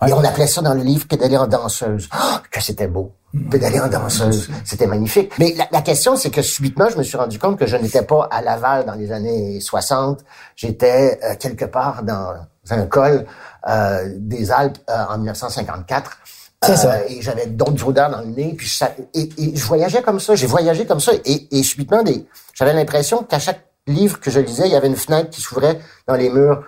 Et 0.08 0.14
on 0.14 0.24
appelait 0.24 0.48
ça 0.48 0.62
dans 0.62 0.74
le 0.74 0.82
livre 0.82 1.08
pédaler 1.08 1.38
en 1.38 1.48
danseuse. 1.48 2.10
Ah, 2.12 2.42
que 2.50 2.62
c'était 2.62 2.88
beau. 2.88 3.12
Pédaler 3.50 3.80
en 3.80 3.88
danseuse, 3.88 4.50
c'était 4.66 4.88
magnifique. 4.88 5.32
Mais 5.40 5.54
la, 5.58 5.68
la 5.72 5.82
question, 5.82 6.18
c'est 6.18 6.32
que 6.32 6.42
subitement, 6.42 6.90
je 6.90 6.98
me 6.98 7.04
suis 7.04 7.18
rendu 7.18 7.40
compte 7.40 7.58
que 7.58 7.68
je 7.68 7.78
n'étais 7.78 8.02
pas 8.02 8.28
à 8.32 8.42
Laval 8.42 8.86
dans 8.86 8.96
les 8.96 9.12
années 9.12 9.62
60. 9.62 10.26
J'étais 10.56 11.20
euh, 11.24 11.36
quelque 11.40 11.66
part 11.66 12.04
dans 12.04 12.34
un 12.72 12.86
col 12.88 13.26
euh, 13.68 14.14
des 14.18 14.52
Alpes 14.52 14.80
euh, 14.90 15.04
en 15.10 15.18
1954. 15.18 16.18
C'est 16.64 16.76
ça. 16.78 16.94
Euh, 16.94 17.04
et 17.08 17.22
j'avais 17.22 17.48
d'autres 17.48 17.88
odeurs 17.88 18.10
dans 18.10 18.22
le 18.22 18.28
nez, 18.28 18.54
puis 18.56 18.68
je, 18.68 18.86
et, 19.14 19.30
et 19.38 19.56
je 19.56 19.66
voyageais 19.66 20.02
comme 20.02 20.20
ça, 20.20 20.36
j'ai 20.36 20.48
voyagé 20.48 20.86
comme 20.86 21.00
ça, 21.00 21.12
et, 21.26 21.48
et 21.52 21.64
subitement, 21.64 22.04
des, 22.04 22.28
j'avais 22.54 22.74
l'impression 22.74 23.24
qu'à 23.24 23.40
chaque 23.40 23.66
livre 23.88 24.20
que 24.20 24.30
je 24.30 24.40
lisais, 24.40 24.68
il 24.68 24.72
y 24.72 24.76
avait 24.76 24.88
une 24.88 24.96
fenêtre 24.96 25.32
qui 25.32 25.42
s'ouvrait 25.42 25.80
dans 26.08 26.16
les 26.16 26.30
murs 26.30 26.64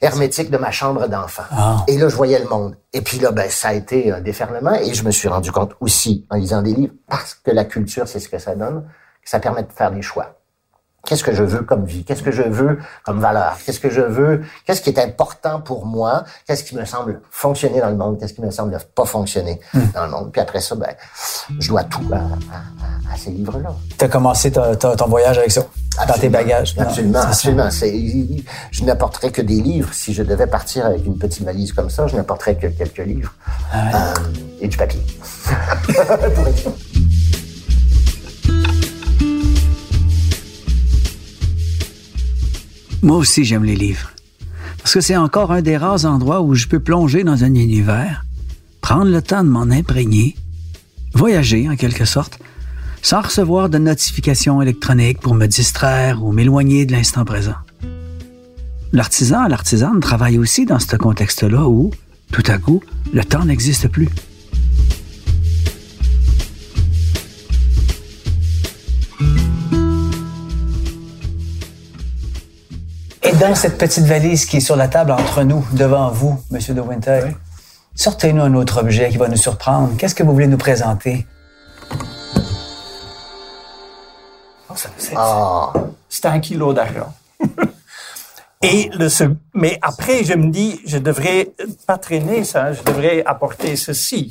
hermétiques 0.00 0.50
de 0.50 0.58
ma 0.58 0.70
chambre 0.70 1.08
d'enfant. 1.08 1.42
Ah. 1.50 1.84
Et 1.88 1.96
là, 1.98 2.08
je 2.08 2.16
voyais 2.16 2.38
le 2.38 2.48
monde. 2.48 2.76
Et 2.92 3.00
puis 3.02 3.18
là, 3.18 3.30
ben, 3.32 3.48
ça 3.50 3.68
a 3.68 3.72
été 3.74 4.12
un 4.12 4.20
déferlement, 4.20 4.74
et 4.74 4.94
je 4.94 5.02
me 5.04 5.10
suis 5.10 5.28
rendu 5.28 5.52
compte 5.52 5.72
aussi, 5.80 6.26
en 6.30 6.36
lisant 6.36 6.62
des 6.62 6.74
livres, 6.74 6.94
parce 7.08 7.34
que 7.34 7.50
la 7.50 7.64
culture, 7.64 8.06
c'est 8.08 8.20
ce 8.20 8.28
que 8.28 8.38
ça 8.38 8.54
donne, 8.54 8.84
que 9.22 9.30
ça 9.30 9.40
permet 9.40 9.62
de 9.62 9.72
faire 9.72 9.90
des 9.90 10.02
choix. 10.02 10.34
Qu'est-ce 11.06 11.22
que 11.24 11.32
je 11.32 11.44
veux 11.44 11.62
comme 11.62 11.84
vie? 11.86 12.04
Qu'est-ce 12.04 12.22
que 12.24 12.32
je 12.32 12.42
veux 12.42 12.80
comme 13.04 13.20
valeur? 13.20 13.56
Qu'est-ce 13.64 13.80
que 13.80 13.88
je 13.88 14.00
veux? 14.02 14.42
Qu'est-ce 14.66 14.82
qui 14.82 14.90
est 14.90 14.98
important 14.98 15.60
pour 15.60 15.86
moi? 15.86 16.24
Qu'est-ce 16.46 16.64
qui 16.64 16.76
me 16.76 16.84
semble 16.84 17.22
fonctionner 17.30 17.80
dans 17.80 17.88
le 17.88 17.96
monde? 17.96 18.18
Qu'est-ce 18.18 18.34
qui 18.34 18.42
me 18.42 18.50
semble 18.50 18.76
pas 18.94 19.04
fonctionner 19.06 19.58
dans 19.94 20.04
le 20.04 20.10
monde? 20.10 20.32
Puis 20.32 20.40
après 20.42 20.60
ça, 20.60 20.74
ben, 20.74 20.90
je 21.60 21.68
dois 21.68 21.84
tout 21.84 22.02
à, 22.12 22.16
à- 22.16 23.14
à- 23.14 23.16
ces 23.16 23.30
livres-là. 23.30 23.70
T'as 23.96 24.08
commencé 24.08 24.50
ta- 24.50 24.74
ton 24.76 25.06
voyage 25.06 25.38
avec 25.38 25.50
ça? 25.52 25.62
Dans 26.06 26.14
tes 26.14 26.28
bagages. 26.28 26.74
Absolument, 26.78 27.20
absolument. 27.20 27.68
Je 28.70 28.84
n'apporterais 28.84 29.30
que 29.30 29.42
des 29.42 29.60
livres. 29.60 29.88
Si 29.92 30.14
je 30.14 30.22
devais 30.22 30.46
partir 30.46 30.86
avec 30.86 31.04
une 31.04 31.18
petite 31.18 31.44
valise 31.44 31.72
comme 31.72 31.90
ça, 31.90 32.06
je 32.06 32.16
n'apporterais 32.16 32.56
que 32.56 32.68
quelques 32.68 33.04
livres. 33.06 33.34
Ah 33.72 33.88
Euh, 33.94 34.14
et 34.60 34.68
du 34.68 34.76
papier. 34.76 35.00
Moi 43.02 43.16
aussi, 43.16 43.44
j'aime 43.44 43.64
les 43.64 43.76
livres. 43.76 44.10
Parce 44.78 44.94
que 44.94 45.00
c'est 45.00 45.16
encore 45.16 45.52
un 45.52 45.62
des 45.62 45.76
rares 45.76 46.04
endroits 46.04 46.40
où 46.40 46.54
je 46.54 46.66
peux 46.66 46.80
plonger 46.80 47.22
dans 47.22 47.44
un 47.44 47.54
univers, 47.54 48.24
prendre 48.80 49.10
le 49.10 49.22
temps 49.22 49.44
de 49.44 49.48
m'en 49.48 49.70
imprégner, 49.70 50.36
voyager 51.14 51.68
en 51.68 51.76
quelque 51.76 52.04
sorte, 52.04 52.38
sans 53.08 53.22
recevoir 53.22 53.70
de 53.70 53.78
notifications 53.78 54.60
électroniques 54.60 55.18
pour 55.18 55.32
me 55.32 55.46
distraire 55.46 56.22
ou 56.22 56.30
m'éloigner 56.30 56.84
de 56.84 56.92
l'instant 56.92 57.24
présent. 57.24 57.54
L'artisan, 58.92 59.48
l'artisane 59.48 60.00
travaille 60.00 60.36
aussi 60.36 60.66
dans 60.66 60.78
ce 60.78 60.94
contexte-là 60.94 61.66
où, 61.68 61.90
tout 62.30 62.42
à 62.48 62.58
coup, 62.58 62.82
le 63.14 63.24
temps 63.24 63.46
n'existe 63.46 63.88
plus. 63.88 64.10
Et 73.22 73.32
dans 73.40 73.54
cette 73.54 73.78
petite 73.78 74.04
valise 74.04 74.44
qui 74.44 74.58
est 74.58 74.60
sur 74.60 74.76
la 74.76 74.88
table 74.88 75.12
entre 75.12 75.44
nous, 75.44 75.64
devant 75.72 76.10
vous, 76.10 76.38
Monsieur 76.50 76.74
de 76.74 76.82
Winter, 76.82 77.20
sortez-nous 77.94 78.42
un 78.42 78.52
autre 78.52 78.82
objet 78.82 79.08
qui 79.08 79.16
va 79.16 79.28
nous 79.28 79.38
surprendre. 79.38 79.96
Qu'est-ce 79.96 80.14
que 80.14 80.22
vous 80.22 80.34
voulez 80.34 80.46
nous 80.46 80.58
présenter? 80.58 81.26
Ça, 84.78 84.90
C'est 84.96 85.14
Ah, 85.16 85.72
c'est 86.08 86.26
un 86.26 86.38
kilo 86.38 86.72
d'argent. 86.72 87.12
Et 88.62 88.90
le, 88.92 89.08
mais 89.54 89.76
après, 89.82 90.22
je 90.22 90.34
me 90.34 90.50
dis, 90.50 90.80
je 90.86 90.98
devrais 90.98 91.50
pas 91.84 91.98
traîner 91.98 92.44
ça, 92.44 92.72
je 92.72 92.82
devrais 92.84 93.24
apporter 93.24 93.74
ceci. 93.74 94.28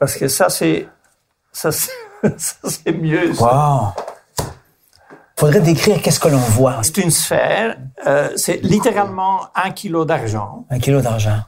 Parce 0.00 0.16
que 0.16 0.26
ça, 0.26 0.48
c'est, 0.48 0.88
ça, 1.52 1.70
c'est 1.70 1.92
ça, 2.36 2.54
c'est 2.64 2.92
mieux. 2.92 3.32
ça. 3.34 3.44
Wow! 3.44 4.46
Faudrait 5.38 5.60
décrire 5.60 6.02
qu'est-ce 6.02 6.18
que 6.18 6.28
l'on 6.28 6.38
voit. 6.38 6.80
C'est 6.82 6.98
une 6.98 7.10
sphère, 7.12 7.76
euh, 8.08 8.30
c'est 8.34 8.60
littéralement 8.64 9.42
un 9.54 9.70
kilo 9.70 10.04
d'argent. 10.04 10.66
Un 10.70 10.80
kilo 10.80 11.00
d'argent. 11.00 11.38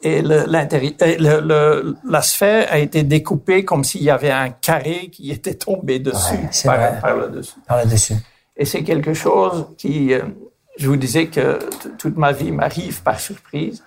Et 0.00 0.22
le, 0.22 0.44
le, 0.46 1.96
la 2.08 2.22
sphère 2.22 2.68
a 2.70 2.78
été 2.78 3.02
découpée 3.02 3.64
comme 3.64 3.82
s'il 3.82 4.02
y 4.02 4.10
avait 4.10 4.30
un 4.30 4.50
carré 4.50 5.08
qui 5.10 5.30
était 5.32 5.54
tombé 5.54 5.98
dessus, 5.98 6.38
par, 6.64 7.00
par, 7.00 7.16
le 7.16 7.28
dessus. 7.28 7.54
Par 7.66 7.84
le 7.84 7.90
dessus. 7.90 8.14
Et 8.56 8.64
c'est 8.64 8.82
quelque 8.82 9.14
chose 9.14 9.66
qui, 9.76 10.12
euh, 10.12 10.22
je 10.76 10.88
vous 10.88 10.96
disais 10.96 11.26
que 11.26 11.58
toute 11.98 12.16
ma 12.16 12.32
vie 12.32 12.52
m'arrive 12.52 13.02
par 13.02 13.18
surprise. 13.18 13.82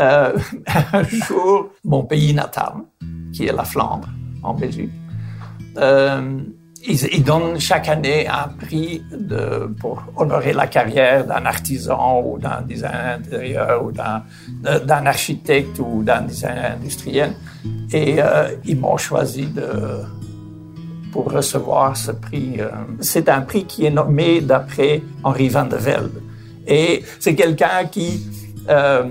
Euh, 0.00 0.36
un 0.92 1.02
jour, 1.04 1.70
mon 1.84 2.04
pays 2.04 2.34
natal, 2.34 2.74
qui 3.32 3.46
est 3.46 3.52
la 3.52 3.64
Flandre, 3.64 4.08
en 4.42 4.54
Belgique, 4.54 4.90
euh, 5.78 6.40
ils, 6.88 7.24
donnent 7.24 7.58
chaque 7.58 7.88
année 7.88 8.26
un 8.28 8.48
prix 8.48 9.02
pour 9.80 10.02
honorer 10.16 10.52
la 10.52 10.66
carrière 10.66 11.26
d'un 11.26 11.44
artisan 11.46 12.22
ou 12.24 12.38
d'un 12.38 12.62
designer 12.62 13.18
intérieur 13.18 13.84
ou 13.84 13.92
d'un 13.92 15.06
architecte 15.06 15.78
ou 15.78 16.02
d'un 16.02 16.22
designer 16.22 16.72
industriel. 16.72 17.34
Et 17.92 18.16
euh, 18.18 18.48
ils 18.64 18.78
m'ont 18.78 18.96
choisi 18.96 19.48
pour 21.16 21.32
recevoir 21.32 21.96
ce 21.96 22.12
prix. 22.12 22.60
Euh, 22.60 22.68
c'est 23.00 23.28
un 23.28 23.40
prix 23.40 23.64
qui 23.64 23.86
est 23.86 23.90
nommé 23.90 24.42
d'après 24.42 25.02
Henri 25.24 25.48
van 25.48 25.64
de 25.64 25.76
Velde. 25.76 26.20
Et 26.66 27.02
c'est 27.20 27.34
quelqu'un 27.34 27.86
qui, 27.90 28.26
euh, 28.68 29.04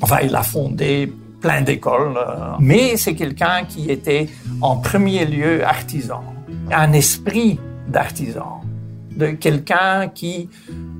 enfin, 0.00 0.18
il 0.22 0.34
a 0.34 0.42
fondé 0.42 1.12
plein 1.40 1.60
d'écoles, 1.60 2.16
euh, 2.16 2.52
mais 2.60 2.96
c'est 2.96 3.14
quelqu'un 3.14 3.64
qui 3.68 3.90
était 3.90 4.28
en 4.60 4.76
premier 4.76 5.24
lieu 5.26 5.64
artisan 5.64 6.22
un 6.72 6.92
esprit 6.92 7.58
d'artisan, 7.88 8.60
de 9.16 9.28
quelqu'un 9.28 10.08
qui 10.08 10.48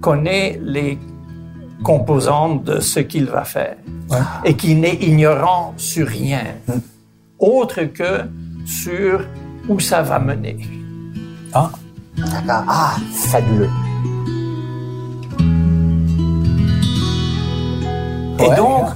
connaît 0.00 0.60
les 0.62 0.98
composantes 1.82 2.64
de 2.64 2.80
ce 2.80 3.00
qu'il 3.00 3.26
va 3.26 3.44
faire 3.44 3.76
et 4.44 4.54
qui 4.54 4.74
n'est 4.74 4.96
ignorant 4.96 5.74
sur 5.76 6.06
rien, 6.06 6.44
mm. 6.66 6.72
autre 7.38 7.82
que 7.84 8.22
sur 8.66 9.24
où 9.68 9.78
ça 9.78 10.02
va 10.02 10.18
mener. 10.18 10.58
Ah, 11.52 11.70
Ah, 12.48 12.96
fabuleux. 13.12 13.70
Et 18.40 18.54
donc, 18.56 18.88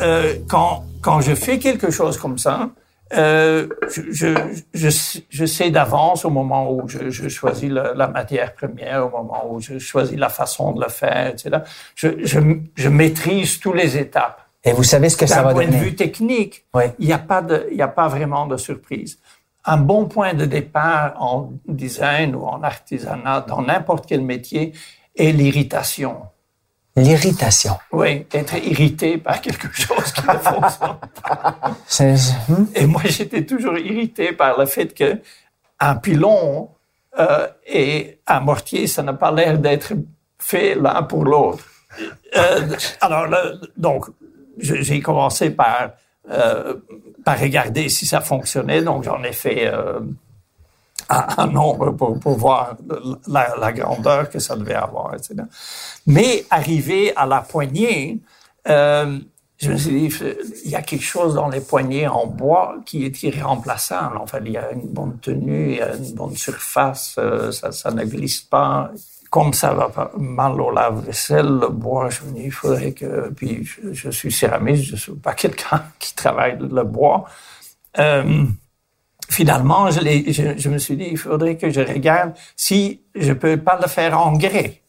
euh, 0.00 0.34
quand, 0.46 0.84
quand 1.00 1.20
je 1.20 1.34
fais 1.34 1.58
quelque 1.58 1.90
chose 1.90 2.18
comme 2.18 2.38
ça, 2.38 2.70
euh, 3.12 3.66
je, 3.88 4.34
je, 4.72 4.88
je, 5.28 5.44
sais 5.44 5.70
d'avance 5.70 6.24
au 6.24 6.30
moment 6.30 6.72
où 6.72 6.88
je, 6.88 7.10
je 7.10 7.28
choisis 7.28 7.70
la, 7.70 7.92
la, 7.94 8.06
matière 8.06 8.54
première, 8.54 9.06
au 9.06 9.10
moment 9.10 9.46
où 9.50 9.60
je 9.60 9.78
choisis 9.78 10.16
la 10.16 10.28
façon 10.28 10.72
de 10.72 10.82
le 10.82 10.88
faire, 10.88 11.28
etc. 11.28 11.58
Je, 11.96 12.08
je 12.24 12.88
maîtrise 12.88 13.58
toutes 13.58 13.76
les 13.76 13.98
étapes. 13.98 14.46
Et 14.62 14.72
vous 14.72 14.82
savez 14.82 15.08
ce 15.08 15.16
que 15.16 15.26
ça 15.26 15.42
va 15.42 15.54
donner. 15.54 15.66
D'un 15.66 15.72
point 15.72 15.80
de 15.80 15.84
vue 15.84 15.94
technique, 15.94 16.64
il 16.98 17.06
n'y 17.06 17.12
a 17.12 17.18
pas 17.18 17.42
de, 17.42 17.66
il 17.70 17.76
n'y 17.76 17.82
a 17.82 17.88
pas 17.88 18.08
vraiment 18.08 18.46
de 18.46 18.56
surprise. 18.56 19.18
Un 19.64 19.78
bon 19.78 20.06
point 20.06 20.34
de 20.34 20.44
départ 20.44 21.14
en 21.18 21.52
design 21.66 22.34
ou 22.34 22.44
en 22.44 22.62
artisanat, 22.62 23.42
dans 23.42 23.62
n'importe 23.62 24.06
quel 24.06 24.22
métier, 24.22 24.72
est 25.16 25.32
l'irritation. 25.32 26.16
L'irritation. 26.96 27.76
Oui, 27.92 28.26
être 28.32 28.56
irrité 28.56 29.16
par 29.16 29.40
quelque 29.40 29.68
chose 29.72 30.12
qui 30.12 30.26
ne 30.26 30.38
fonctionne 30.38 30.96
pas. 31.22 31.76
Hmm? 32.48 32.64
Et 32.74 32.86
moi, 32.86 33.02
j'étais 33.04 33.46
toujours 33.46 33.78
irrité 33.78 34.32
par 34.32 34.58
le 34.58 34.66
fait 34.66 34.92
que 34.92 35.20
un 35.78 35.96
pilon 35.96 36.70
euh, 37.18 37.46
et 37.66 38.18
un 38.26 38.40
mortier, 38.40 38.86
ça 38.86 39.02
n'a 39.02 39.14
pas 39.14 39.30
l'air 39.30 39.58
d'être 39.58 39.92
fait 40.38 40.74
l'un 40.74 41.02
pour 41.04 41.24
l'autre. 41.24 41.64
Euh, 42.36 42.76
alors, 43.00 43.26
donc, 43.76 44.06
j'ai 44.58 45.00
commencé 45.00 45.50
par 45.50 45.90
euh, 46.30 46.74
par 47.24 47.38
regarder 47.38 47.88
si 47.88 48.04
ça 48.04 48.20
fonctionnait. 48.20 48.82
Donc, 48.82 49.04
j'en 49.04 49.22
ai 49.22 49.32
fait 49.32 49.70
euh, 51.10 51.14
un, 51.36 51.46
nombre 51.46 51.90
pour, 51.92 52.18
pour 52.18 52.36
voir 52.36 52.76
la, 53.26 53.72
grandeur 53.72 54.30
que 54.30 54.38
ça 54.38 54.56
devait 54.56 54.74
avoir, 54.74 55.14
etc. 55.14 55.34
Mais 56.06 56.44
arrivé 56.50 57.14
à 57.16 57.26
la 57.26 57.40
poignée, 57.40 58.20
euh, 58.68 59.18
je 59.60 59.72
me 59.72 59.76
suis 59.76 60.08
dit, 60.08 60.16
il 60.64 60.70
y 60.70 60.74
a 60.74 60.80
quelque 60.80 61.04
chose 61.04 61.34
dans 61.34 61.48
les 61.48 61.60
poignées 61.60 62.08
en 62.08 62.26
bois 62.26 62.76
qui 62.86 63.04
est 63.04 63.22
irremplaçable. 63.22 64.16
En 64.16 64.24
il 64.44 64.52
y 64.52 64.56
a 64.56 64.72
une 64.72 64.88
bonne 64.88 65.18
tenue, 65.18 65.72
il 65.72 65.76
y 65.76 65.82
a 65.82 65.94
une 65.96 66.14
bonne 66.14 66.34
surface, 66.34 67.16
euh, 67.18 67.52
ça, 67.52 67.90
ne 67.90 68.04
glisse 68.04 68.40
pas. 68.40 68.90
Comme 69.28 69.52
ça 69.52 69.74
va 69.74 69.90
pas 69.90 70.10
mal 70.16 70.60
au 70.60 70.70
lave-vaisselle, 70.70 71.46
le 71.46 71.68
bois, 71.68 72.08
je 72.08 72.22
me 72.24 72.32
dis, 72.32 72.44
il 72.44 72.50
faudrait 72.50 72.92
que... 72.92 73.30
Puis 73.30 73.68
je, 73.92 74.10
suis 74.10 74.32
céramiste, 74.32 74.84
je 74.84 74.96
suis 74.96 75.12
pas 75.12 75.34
quelqu'un 75.34 75.84
qui 75.98 76.14
travaille 76.14 76.58
le 76.58 76.82
bois. 76.82 77.26
Euh, 77.98 78.44
finalement, 79.30 79.90
je, 79.90 80.00
je, 80.00 80.58
je, 80.58 80.68
me 80.68 80.78
suis 80.78 80.96
dit, 80.96 81.08
il 81.12 81.18
faudrait 81.18 81.56
que 81.56 81.70
je 81.70 81.80
regarde 81.80 82.32
si 82.56 83.02
je 83.14 83.32
peux 83.32 83.56
pas 83.56 83.78
le 83.80 83.88
faire 83.88 84.18
en 84.18 84.32
grès. 84.32 84.82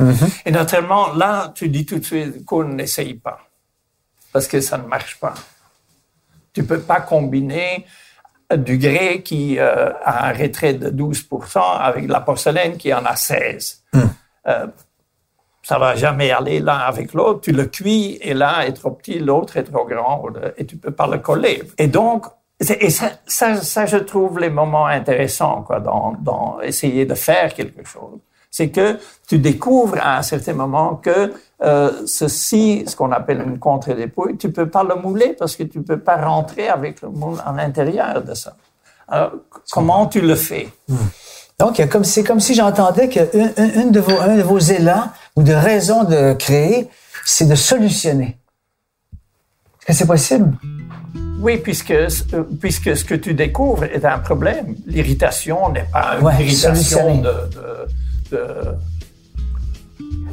Mm-hmm. 0.00 0.42
Et 0.46 0.50
naturellement, 0.50 1.12
là, 1.14 1.52
tu 1.54 1.68
dis 1.68 1.86
tout 1.86 1.98
de 1.98 2.04
suite 2.04 2.44
qu'on 2.44 2.64
n'essaye 2.64 3.14
pas. 3.14 3.38
Parce 4.32 4.46
que 4.46 4.60
ça 4.60 4.76
ne 4.78 4.86
marche 4.86 5.18
pas. 5.18 5.34
Tu 6.52 6.64
peux 6.64 6.80
pas 6.80 7.00
combiner 7.00 7.86
du 8.54 8.78
grès 8.78 9.22
qui 9.22 9.58
euh, 9.58 9.92
a 10.04 10.28
un 10.28 10.32
retrait 10.32 10.74
de 10.74 10.90
12% 10.90 11.58
avec 11.58 12.06
de 12.06 12.12
la 12.12 12.20
porcelaine 12.20 12.76
qui 12.76 12.92
en 12.92 13.04
a 13.04 13.16
16. 13.16 13.82
Mm. 13.92 14.00
Euh, 14.48 14.66
ça 15.68 15.80
va 15.80 15.96
jamais 15.96 16.30
aller 16.30 16.60
l'un 16.60 16.78
avec 16.92 17.12
l'autre. 17.12 17.40
Tu 17.40 17.50
le 17.50 17.64
cuis 17.64 18.18
et 18.22 18.34
l'un 18.34 18.60
est 18.60 18.72
trop 18.72 18.92
petit, 18.92 19.18
l'autre 19.18 19.56
est 19.56 19.64
trop 19.64 19.84
grand 19.84 20.22
et 20.56 20.64
tu 20.64 20.76
peux 20.76 20.92
pas 20.92 21.08
le 21.08 21.18
coller. 21.18 21.60
Et 21.76 21.88
donc, 21.88 22.26
et 22.60 22.88
ça, 22.88 23.06
ça, 23.26 23.56
ça, 23.56 23.84
je 23.84 23.96
trouve 23.96 24.38
les 24.38 24.48
moments 24.48 24.86
intéressants 24.86 25.62
quoi, 25.62 25.80
dans, 25.80 26.14
dans 26.20 26.60
essayer 26.60 27.04
de 27.04 27.14
faire 27.14 27.52
quelque 27.52 27.84
chose. 27.84 28.20
C'est 28.48 28.70
que 28.70 28.96
tu 29.26 29.40
découvres 29.40 29.98
à 30.00 30.18
un 30.18 30.22
certain 30.22 30.54
moment 30.54 30.94
que 30.94 31.32
euh, 31.62 31.90
ceci, 32.06 32.84
ce 32.86 32.94
qu'on 32.94 33.10
appelle 33.10 33.42
une 33.44 33.58
contre-dépouille, 33.58 34.36
tu 34.36 34.52
peux 34.52 34.70
pas 34.70 34.84
le 34.84 34.94
mouler 34.94 35.34
parce 35.36 35.56
que 35.56 35.64
tu 35.64 35.82
peux 35.82 35.98
pas 35.98 36.16
rentrer 36.16 36.68
avec 36.68 37.02
le 37.02 37.08
moule 37.08 37.38
à 37.44 37.50
l'intérieur 37.52 38.22
de 38.22 38.34
ça. 38.34 38.56
Alors, 39.08 39.32
comment 39.72 40.06
tu 40.06 40.20
le 40.20 40.36
fais? 40.36 40.68
Hmm. 40.88 40.94
Donc, 41.58 41.82
c'est 42.02 42.22
comme 42.22 42.40
si 42.40 42.54
j'entendais 42.54 43.08
qu'une 43.08 43.52
une 43.56 43.90
de 43.90 44.00
vos, 44.00 44.20
un 44.20 44.36
de 44.36 44.42
vos 44.42 44.58
élans 44.58 45.10
ou 45.36 45.42
de 45.42 45.54
raisons 45.54 46.04
de 46.04 46.34
créer, 46.34 46.88
c'est 47.24 47.46
de 47.46 47.54
solutionner. 47.54 48.38
Est-ce 49.86 49.86
que 49.86 49.92
c'est 49.94 50.06
possible? 50.06 50.52
Oui, 51.40 51.58
puisque, 51.58 51.92
euh, 51.92 52.08
puisque 52.60 52.96
ce 52.96 53.04
que 53.04 53.14
tu 53.14 53.32
découvres 53.34 53.84
est 53.84 54.04
un 54.04 54.18
problème. 54.18 54.74
L'irritation 54.86 55.70
n'est 55.70 55.86
pas 55.92 56.16
une 56.20 56.26
irritation 56.26 57.18
de, 57.18 57.32
de, 58.32 58.38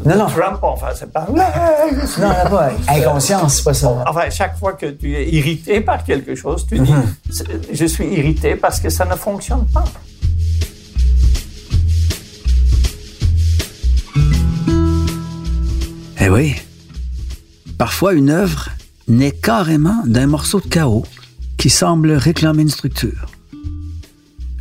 non, 0.05 0.17
non. 0.17 0.25
Trump, 0.25 0.59
enfin, 0.61 0.87
c'est 0.93 1.11
pas. 1.11 1.25
Non, 1.29 1.43
non, 2.19 2.49
pas. 2.49 2.71
Inconscience, 2.89 3.57
c'est 3.57 3.63
pas 3.63 3.73
ça. 3.73 4.03
Enfin, 4.05 4.29
chaque 4.29 4.57
fois 4.57 4.73
que 4.73 4.87
tu 4.87 5.15
es 5.15 5.29
irrité 5.29 5.79
par 5.79 6.03
quelque 6.03 6.35
chose, 6.35 6.65
tu 6.67 6.79
dis, 6.79 6.91
mm-hmm. 6.91 7.57
je 7.71 7.85
suis 7.85 8.05
irrité 8.07 8.55
parce 8.55 8.81
que 8.81 8.89
ça 8.89 9.05
ne 9.05 9.15
fonctionne 9.15 9.65
pas. 9.73 9.85
Eh 16.25 16.29
oui. 16.29 16.55
Parfois, 17.77 18.13
une 18.13 18.29
œuvre 18.29 18.69
naît 19.09 19.33
carrément 19.33 20.03
d'un 20.05 20.25
morceau 20.25 20.61
de 20.61 20.67
chaos 20.67 21.03
qui 21.57 21.69
semble 21.69 22.13
réclamer 22.13 22.61
une 22.61 22.69
structure. 22.69 23.25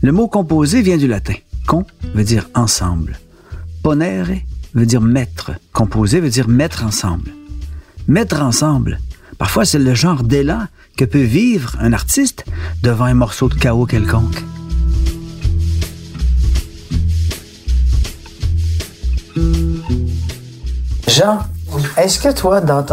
Le 0.00 0.10
mot 0.10 0.26
composé 0.26 0.82
vient 0.82 0.96
du 0.96 1.06
latin. 1.06 1.34
Con 1.68 1.86
veut 2.16 2.24
dire 2.24 2.48
ensemble. 2.56 3.20
Ponere 3.84 4.40
veut 4.74 4.86
dire 4.86 5.00
mettre. 5.00 5.52
Composer 5.72 6.18
veut 6.18 6.30
dire 6.30 6.48
mettre 6.48 6.84
ensemble. 6.84 7.30
Mettre 8.08 8.42
ensemble. 8.42 8.98
Parfois, 9.38 9.64
c'est 9.64 9.78
le 9.78 9.94
genre 9.94 10.24
d'élan 10.24 10.66
que 10.96 11.04
peut 11.04 11.22
vivre 11.22 11.76
un 11.78 11.92
artiste 11.92 12.44
devant 12.82 13.04
un 13.04 13.14
morceau 13.14 13.48
de 13.48 13.54
chaos 13.54 13.86
quelconque. 13.86 14.42
Jean, 21.06 21.40
est-ce 21.96 22.18
que 22.18 22.32
toi, 22.32 22.60
dans, 22.60 22.84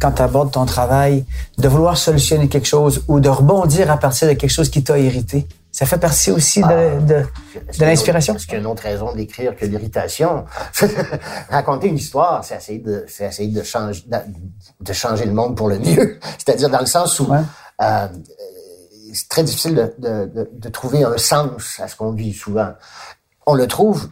quand 0.00 0.12
tu 0.12 0.22
abordes 0.22 0.52
ton 0.52 0.66
travail, 0.66 1.24
de 1.58 1.68
vouloir 1.68 1.96
solutionner 1.96 2.48
quelque 2.48 2.66
chose 2.66 3.04
ou 3.08 3.20
de 3.20 3.28
rebondir 3.28 3.90
à 3.90 3.96
partir 3.96 4.28
de 4.28 4.34
quelque 4.34 4.50
chose 4.50 4.70
qui 4.70 4.82
t'a 4.82 4.98
irrité, 4.98 5.46
ça 5.70 5.86
fait 5.86 5.98
partie 5.98 6.30
aussi 6.30 6.60
de, 6.60 6.66
ah. 6.66 7.00
de, 7.00 7.24
l'inspiration? 7.78 8.34
Est-ce 8.34 8.46
qu'il 8.46 8.54
y 8.54 8.56
a 8.56 8.60
une 8.60 8.66
autre 8.66 8.82
raison 8.82 9.14
d'écrire 9.14 9.54
que 9.54 9.66
l'irritation? 9.66 10.44
Raconter 11.50 11.88
une 11.88 11.96
histoire, 11.96 12.44
c'est 12.44 12.56
essayer 12.56 12.78
de, 12.78 13.04
c'est 13.06 13.26
essayer 13.26 13.52
de 13.52 13.62
changer, 13.62 14.04
de, 14.80 14.92
changer 14.92 15.26
le 15.26 15.32
monde 15.32 15.56
pour 15.56 15.68
le 15.68 15.78
mieux. 15.78 16.18
C'est-à-dire 16.38 16.70
dans 16.70 16.80
le 16.80 16.86
sens 16.86 17.20
où 17.20 17.32
euh, 17.32 18.08
c'est 19.12 19.28
très 19.28 19.44
difficile 19.44 19.92
de, 19.98 20.26
de, 20.26 20.50
de, 20.52 20.68
trouver 20.68 21.04
un 21.04 21.18
sens 21.18 21.78
à 21.80 21.86
ce 21.86 21.96
qu'on 21.96 22.12
vit 22.12 22.32
souvent. 22.32 22.72
On 23.46 23.54
le 23.54 23.66
trouve 23.66 24.08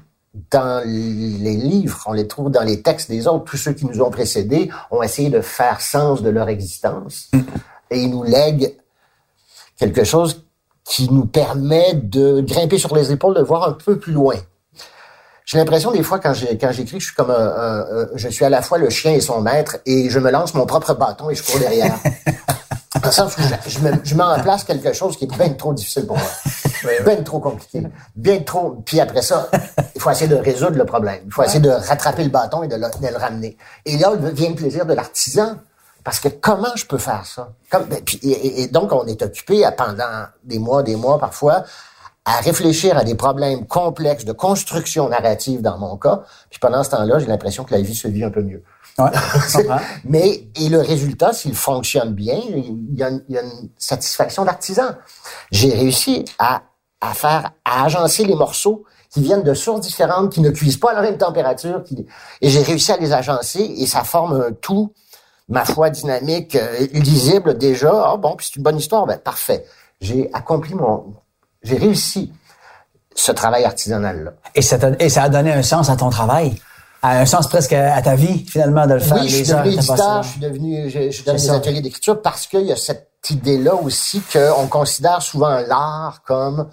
dans 0.51 0.85
les 0.85 1.57
livres, 1.57 2.03
on 2.07 2.13
les 2.13 2.27
trouve 2.27 2.51
dans 2.51 2.63
les 2.63 2.83
textes 2.83 3.11
des 3.11 3.27
autres. 3.27 3.45
Tous 3.45 3.57
ceux 3.57 3.73
qui 3.73 3.87
nous 3.87 4.01
ont 4.01 4.11
précédés 4.11 4.71
ont 4.91 5.03
essayé 5.03 5.31
de 5.31 5.41
faire 5.41 5.81
sens 5.81 6.23
de 6.23 6.31
leur 6.31 6.49
existence 6.49 7.29
mm. 7.33 7.41
et 7.91 8.03
ils 8.03 8.11
nous 8.11 8.23
lèguent 8.23 8.77
quelque 9.79 10.05
chose 10.05 10.45
qui 10.85 11.11
nous 11.11 11.27
permet 11.27 11.95
de 11.95 12.41
grimper 12.41 12.79
sur 12.79 12.95
les 12.95 13.11
épaules, 13.11 13.35
de 13.35 13.43
voir 13.43 13.69
un 13.69 13.73
peu 13.73 13.99
plus 13.99 14.13
loin. 14.13 14.37
J'ai 15.45 15.59
l'impression 15.59 15.93
des 15.93 16.03
fois 16.03 16.19
quand 16.19 16.35
j'écris, 16.35 16.99
je 17.01 17.07
suis 17.07 17.15
comme 17.15 17.31
un, 17.31 18.09
je 18.15 18.29
suis 18.29 18.45
à 18.45 18.51
la 18.51 18.63
fois 18.63 18.79
le 18.79 18.91
chien 18.91 19.13
et 19.13 19.21
son 19.21 19.41
maître 19.41 19.79
et 19.87 20.11
je 20.11 20.19
me 20.19 20.31
lance 20.31 20.55
mon 20.55 20.67
propre 20.67 20.95
bâton 20.95 21.31
et 21.31 21.35
je 21.35 21.43
cours 21.43 21.61
derrière. 21.61 21.97
Dans 23.01 23.09
le 23.09 23.13
sens 23.13 23.37
où 23.37 23.41
je, 23.69 23.79
me, 23.81 23.93
je 24.03 24.15
mets 24.15 24.23
en 24.23 24.41
place 24.41 24.65
quelque 24.65 24.93
chose 24.93 25.17
qui 25.17 25.25
est 25.25 25.37
bien 25.37 25.51
trop 25.51 25.73
difficile 25.73 26.07
pour 26.07 26.17
moi. 26.17 26.29
Bien 27.05 27.17
trop 27.23 27.41
compliqué. 27.41 27.83
Bien 28.15 28.41
trop. 28.41 28.83
Puis 28.85 29.01
après 29.01 29.23
ça, 29.23 29.49
il 29.95 30.01
faut 30.01 30.11
essayer 30.11 30.29
de 30.29 30.37
résoudre 30.37 30.77
le 30.77 30.85
problème. 30.85 31.21
Il 31.27 31.33
faut 31.33 31.43
essayer 31.43 31.59
de 31.59 31.71
rattraper 31.71 32.23
le 32.23 32.31
bâton 32.31 32.63
et 32.63 32.69
de 32.69 32.77
le, 32.77 32.83
de 32.83 33.09
le 33.09 33.17
ramener. 33.17 33.57
Et 33.85 33.97
là 33.97 34.13
vient 34.15 34.51
le 34.51 34.55
plaisir 34.55 34.87
de 34.87 34.95
l'artisan. 34.95 35.57
Parce 36.05 36.21
que 36.21 36.29
comment 36.29 36.71
je 36.77 36.87
peux 36.87 36.99
faire 36.99 37.27
ça? 37.27 37.49
Comme, 37.69 37.87
ben, 37.87 38.01
puis, 38.05 38.21
et, 38.23 38.69
donc, 38.69 38.93
on 38.93 39.05
est 39.07 39.21
occupé 39.23 39.69
pendant 39.77 40.27
des 40.45 40.61
mois, 40.61 40.85
des 40.85 40.95
mois 40.95 41.19
parfois, 41.19 41.65
à 42.25 42.37
réfléchir 42.37 42.97
à 42.97 43.03
des 43.03 43.17
problèmes 43.17 43.67
complexes 43.67 44.25
de 44.25 44.33
construction 44.33 45.09
narrative 45.09 45.63
dans 45.63 45.79
mon 45.79 45.97
cas. 45.97 46.23
Puis 46.49 46.61
pendant 46.61 46.85
ce 46.85 46.91
temps-là, 46.91 47.19
j'ai 47.19 47.27
l'impression 47.27 47.65
que 47.65 47.73
la 47.73 47.81
vie 47.81 47.95
se 47.95 48.07
vit 48.07 48.23
un 48.23 48.31
peu 48.31 48.43
mieux. 48.43 48.63
Ouais, 48.99 49.11
Mais, 50.05 50.49
et 50.59 50.69
le 50.69 50.81
résultat, 50.81 51.33
s'il 51.33 51.55
fonctionne 51.55 52.15
bien, 52.15 52.41
il 52.49 52.95
y 52.95 53.03
a, 53.03 53.11
il 53.11 53.35
y 53.35 53.39
a 53.39 53.43
une 53.43 53.69
satisfaction 53.77 54.45
d'artisan. 54.45 54.89
J'ai 55.51 55.73
réussi 55.75 56.25
à, 56.39 56.63
à 57.01 57.13
faire, 57.13 57.51
à 57.65 57.85
agencer 57.85 58.25
les 58.25 58.35
morceaux 58.35 58.85
qui 59.11 59.23
viennent 59.23 59.43
de 59.43 59.55
sources 59.55 59.81
différentes, 59.81 60.33
qui 60.33 60.41
ne 60.41 60.51
cuisent 60.51 60.79
pas 60.79 60.93
à 60.93 60.95
la 60.95 61.03
même 61.03 61.19
température, 61.19 61.83
qui, 61.85 62.07
et 62.41 62.49
j'ai 62.49 62.63
réussi 62.63 62.93
à 62.93 62.97
les 62.97 63.13
agencer 63.13 63.61
et 63.61 63.87
ça 63.87 64.03
forme 64.03 64.41
un 64.41 64.53
tout, 64.53 64.93
ma 65.49 65.65
foi, 65.65 65.91
dynamique, 65.91 66.57
euh, 66.57 66.87
lisible 66.93 67.57
déjà. 67.57 67.93
Ah 67.93 68.17
bon, 68.17 68.35
puis 68.37 68.47
c'est 68.47 68.57
une 68.57 68.63
bonne 68.63 68.79
histoire, 68.79 69.07
ben 69.07 69.19
parfait. 69.19 69.65
J'ai 70.01 70.31
accompli 70.33 70.75
mon, 70.75 71.15
j'ai 71.63 71.77
réussi 71.77 72.33
ce 73.15 73.33
travail 73.33 73.65
artisanal-là. 73.65 74.33
Et 74.55 74.63
ça, 74.63 74.77
et 74.99 75.09
ça 75.09 75.25
a 75.25 75.29
donné 75.29 75.53
un 75.53 75.63
sens 75.63 75.89
à 75.89 75.97
ton 75.97 76.11
travail? 76.11 76.61
À 77.03 77.21
un 77.21 77.27
sens 77.27 77.49
presque 77.49 77.73
à 77.73 78.01
ta 78.03 78.17
vie, 78.17 78.45
finalement, 78.47 78.87
de 78.87 78.95
le 78.95 79.01
faire. 79.01 79.19
Oui, 79.21 79.29
je 79.29 79.37
suis 79.37 79.47
devenu 79.47 79.73
éditeur, 79.75 80.23
je 80.23 80.29
suis 80.29 80.41
devenu, 80.41 80.91
je, 80.91 81.11
je 81.11 81.25
donne 81.25 81.37
des 81.37 81.51
ateliers 81.51 81.81
d'écriture 81.81 82.21
parce 82.21 82.47
qu'il 82.47 82.63
y 82.63 82.73
a 82.73 82.77
cette 82.77 83.11
idée-là 83.31 83.75
aussi 83.75 84.23
qu'on 84.33 84.67
considère 84.67 85.23
souvent 85.23 85.61
l'art 85.61 86.23
comme 86.27 86.69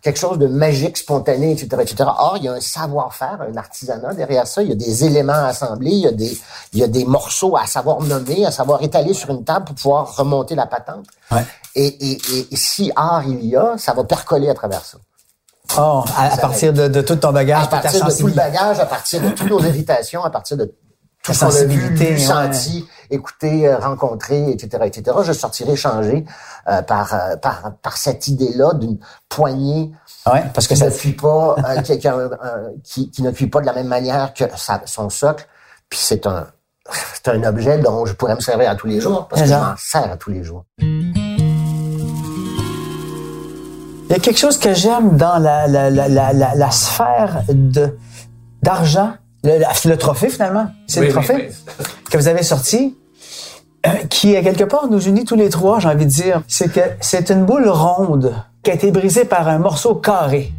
quelque 0.00 0.18
chose 0.18 0.38
de 0.38 0.46
magique, 0.46 0.96
spontané, 0.96 1.52
etc., 1.52 1.68
etc. 1.80 1.96
Or, 2.06 2.36
il 2.38 2.44
y 2.44 2.48
a 2.48 2.52
un 2.52 2.60
savoir-faire, 2.60 3.40
un 3.40 3.56
artisanat 3.56 4.14
derrière 4.14 4.46
ça. 4.46 4.62
Il 4.62 4.68
y 4.68 4.72
a 4.72 4.76
des 4.76 5.04
éléments 5.04 5.32
à 5.32 5.48
assembler, 5.48 5.90
il 5.90 6.00
y 6.00 6.06
a 6.06 6.12
des, 6.12 6.38
il 6.72 6.78
y 6.78 6.82
a 6.82 6.88
des 6.88 7.04
morceaux 7.04 7.56
à 7.56 7.66
savoir 7.66 8.00
nommer, 8.00 8.46
à 8.46 8.50
savoir 8.50 8.82
étaler 8.82 9.14
sur 9.14 9.30
une 9.30 9.44
table 9.44 9.66
pour 9.66 9.74
pouvoir 9.74 10.16
remonter 10.16 10.54
la 10.54 10.66
patente. 10.66 11.06
Ouais. 11.30 11.44
Et, 11.74 11.86
et, 11.86 12.18
et, 12.50 12.56
si 12.56 12.90
art 12.96 13.24
il 13.26 13.44
y 13.44 13.56
a, 13.56 13.76
ça 13.76 13.92
va 13.92 14.04
percoler 14.04 14.48
à 14.48 14.54
travers 14.54 14.84
ça. 14.84 14.98
Oh, 15.76 16.04
à, 16.16 16.36
partir 16.36 16.72
de, 16.72 16.88
de, 16.88 17.00
tout 17.02 17.16
ton 17.16 17.32
bagage, 17.32 17.64
à 17.64 17.66
partir 17.66 18.04
de 18.04 18.12
tout 18.12 18.26
le 18.26 18.32
bagage, 18.32 18.80
à 18.80 18.86
partir 18.86 19.20
de 19.20 19.30
toutes 19.30 19.50
nos 19.50 19.60
irritations, 19.60 20.24
à 20.24 20.30
partir 20.30 20.56
de 20.56 20.74
tout 21.22 21.34
ce 21.34 21.44
qu'on 21.44 21.54
a 21.54 21.64
vu, 21.64 22.18
senti, 22.18 22.88
écouté, 23.10 23.68
euh, 23.68 23.76
rencontré, 23.78 24.50
etc., 24.50 24.84
etc. 24.86 25.16
Je 25.24 25.32
sortirai 25.32 25.76
changé 25.76 26.24
euh, 26.68 26.82
par, 26.82 27.12
euh, 27.14 27.36
par 27.36 27.74
par 27.82 27.96
cette 27.96 28.28
idée-là 28.28 28.72
d'une 28.74 28.98
poignée 29.28 29.92
ouais, 30.32 30.44
parce 30.54 30.66
que 30.66 30.74
qui 30.74 30.80
ça 30.80 30.86
n'appuie 30.86 31.12
pas, 31.12 31.56
qui, 31.84 31.98
qui, 32.82 33.10
qui 33.10 33.22
n'appuie 33.22 33.48
pas 33.48 33.60
de 33.60 33.66
la 33.66 33.74
même 33.74 33.88
manière 33.88 34.32
que 34.32 34.44
sa, 34.56 34.82
son 34.86 35.10
socle. 35.10 35.46
Puis 35.90 35.98
c'est 36.02 36.26
un 36.26 36.46
c'est 37.14 37.28
un 37.28 37.44
objet 37.44 37.78
dont 37.78 38.06
je 38.06 38.14
pourrais 38.14 38.34
me 38.34 38.40
servir 38.40 38.70
à 38.70 38.74
tous 38.74 38.86
les 38.86 39.00
jours 39.00 39.28
parce 39.28 39.42
que 39.42 39.48
je 39.48 39.54
m'en 39.54 39.76
sers 39.76 40.10
à 40.10 40.16
tous 40.16 40.30
les 40.30 40.42
jours. 40.42 40.64
Il 44.08 44.12
y 44.12 44.16
a 44.16 44.20
quelque 44.20 44.38
chose 44.38 44.56
que 44.56 44.72
j'aime 44.72 45.16
dans 45.16 45.38
la, 45.38 45.66
la, 45.66 45.90
la, 45.90 46.08
la, 46.08 46.32
la 46.32 46.70
sphère 46.70 47.42
de 47.48 47.96
d'argent 48.62 49.12
le, 49.44 49.94
trophée, 49.96 50.28
finalement. 50.28 50.66
C'est 50.86 51.00
le 51.00 51.08
trophée 51.08 51.50
que 52.10 52.16
vous 52.16 52.28
avez 52.28 52.42
sorti, 52.42 52.96
euh, 53.86 53.90
qui, 54.08 54.34
à 54.36 54.42
quelque 54.42 54.64
part, 54.64 54.88
nous 54.88 55.00
unit 55.00 55.24
tous 55.24 55.36
les 55.36 55.48
trois, 55.48 55.78
j'ai 55.78 55.88
envie 55.88 56.06
de 56.06 56.10
dire. 56.10 56.42
C'est 56.48 56.72
que 56.72 56.80
c'est 57.00 57.30
une 57.30 57.44
boule 57.44 57.68
ronde 57.68 58.34
qui 58.62 58.70
a 58.70 58.74
été 58.74 58.90
brisée 58.90 59.24
par 59.24 59.46
un 59.48 59.58
morceau 59.58 59.94
carré. 59.94 60.52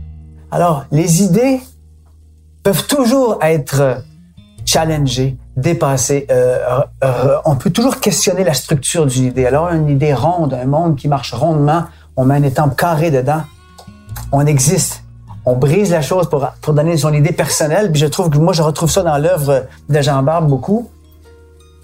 Alors, 0.52 0.86
les 0.92 1.24
idées 1.24 1.60
peuvent 2.64 2.88
toujours 2.88 3.40
être 3.42 4.04
challengées, 4.66 5.38
dépassées. 5.58 6.28
Euh, 6.32 6.82
euh, 7.04 7.38
on 7.46 7.56
peut 7.56 7.72
toujours 7.72 8.00
questionner 8.00 8.44
la 8.44 8.54
structure 8.54 9.06
d'une 9.06 9.26
idée. 9.26 9.46
Alors, 9.46 9.70
une 9.70 9.90
idée 9.90 10.14
ronde, 10.14 10.54
un 10.54 10.66
monde 10.66 10.96
qui 10.96 11.08
marche 11.08 11.34
rondement, 11.34 11.86
on 12.20 12.26
met 12.26 12.36
un 12.36 12.44
étampe 12.44 12.76
carré 12.76 13.12
dedans. 13.12 13.44
On 14.32 14.46
existe 14.46 15.04
on 15.46 15.56
brise 15.56 15.90
la 15.92 16.02
chose 16.02 16.30
pour, 16.30 16.48
pour 16.62 16.74
donner 16.74 16.96
son 16.98 17.14
idée 17.14 17.32
personnelle. 17.32 17.92
Puis 17.92 18.00
je 18.02 18.06
trouve 18.06 18.30
que 18.30 18.38
moi, 18.38 18.54
je 18.54 18.62
retrouve 18.62 18.90
ça 18.90 19.02
dans 19.02 19.18
l'œuvre 19.18 19.66
de 19.88 20.02
Jean 20.02 20.22
Barbe 20.22 20.48
beaucoup. 20.48 20.90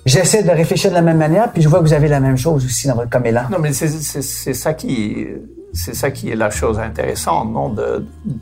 J'essaie 0.06 0.44
de 0.44 0.52
réfléchir 0.52 0.92
de 0.92 0.96
la 0.96 1.02
même 1.02 1.18
manière, 1.18 1.52
puis 1.52 1.64
je 1.64 1.68
vois 1.68 1.80
que 1.80 1.86
vous 1.86 1.94
avez 1.94 2.08
la 2.08 2.20
même 2.20 2.38
chose 2.38 2.64
aussi 2.64 2.88
dans 2.88 2.94
votre 2.94 3.10
comme 3.10 3.26
élan. 3.26 3.46
Non, 3.50 3.58
mais 3.60 3.74
c'est 3.74 4.54
ça 4.54 4.74
qui 4.76 5.26
c'est 5.74 5.96
ça 5.96 6.12
qui 6.12 6.30
est 6.30 6.36
la 6.36 6.52
chose 6.52 6.78
intéressante, 6.78 7.52
non, 7.52 7.76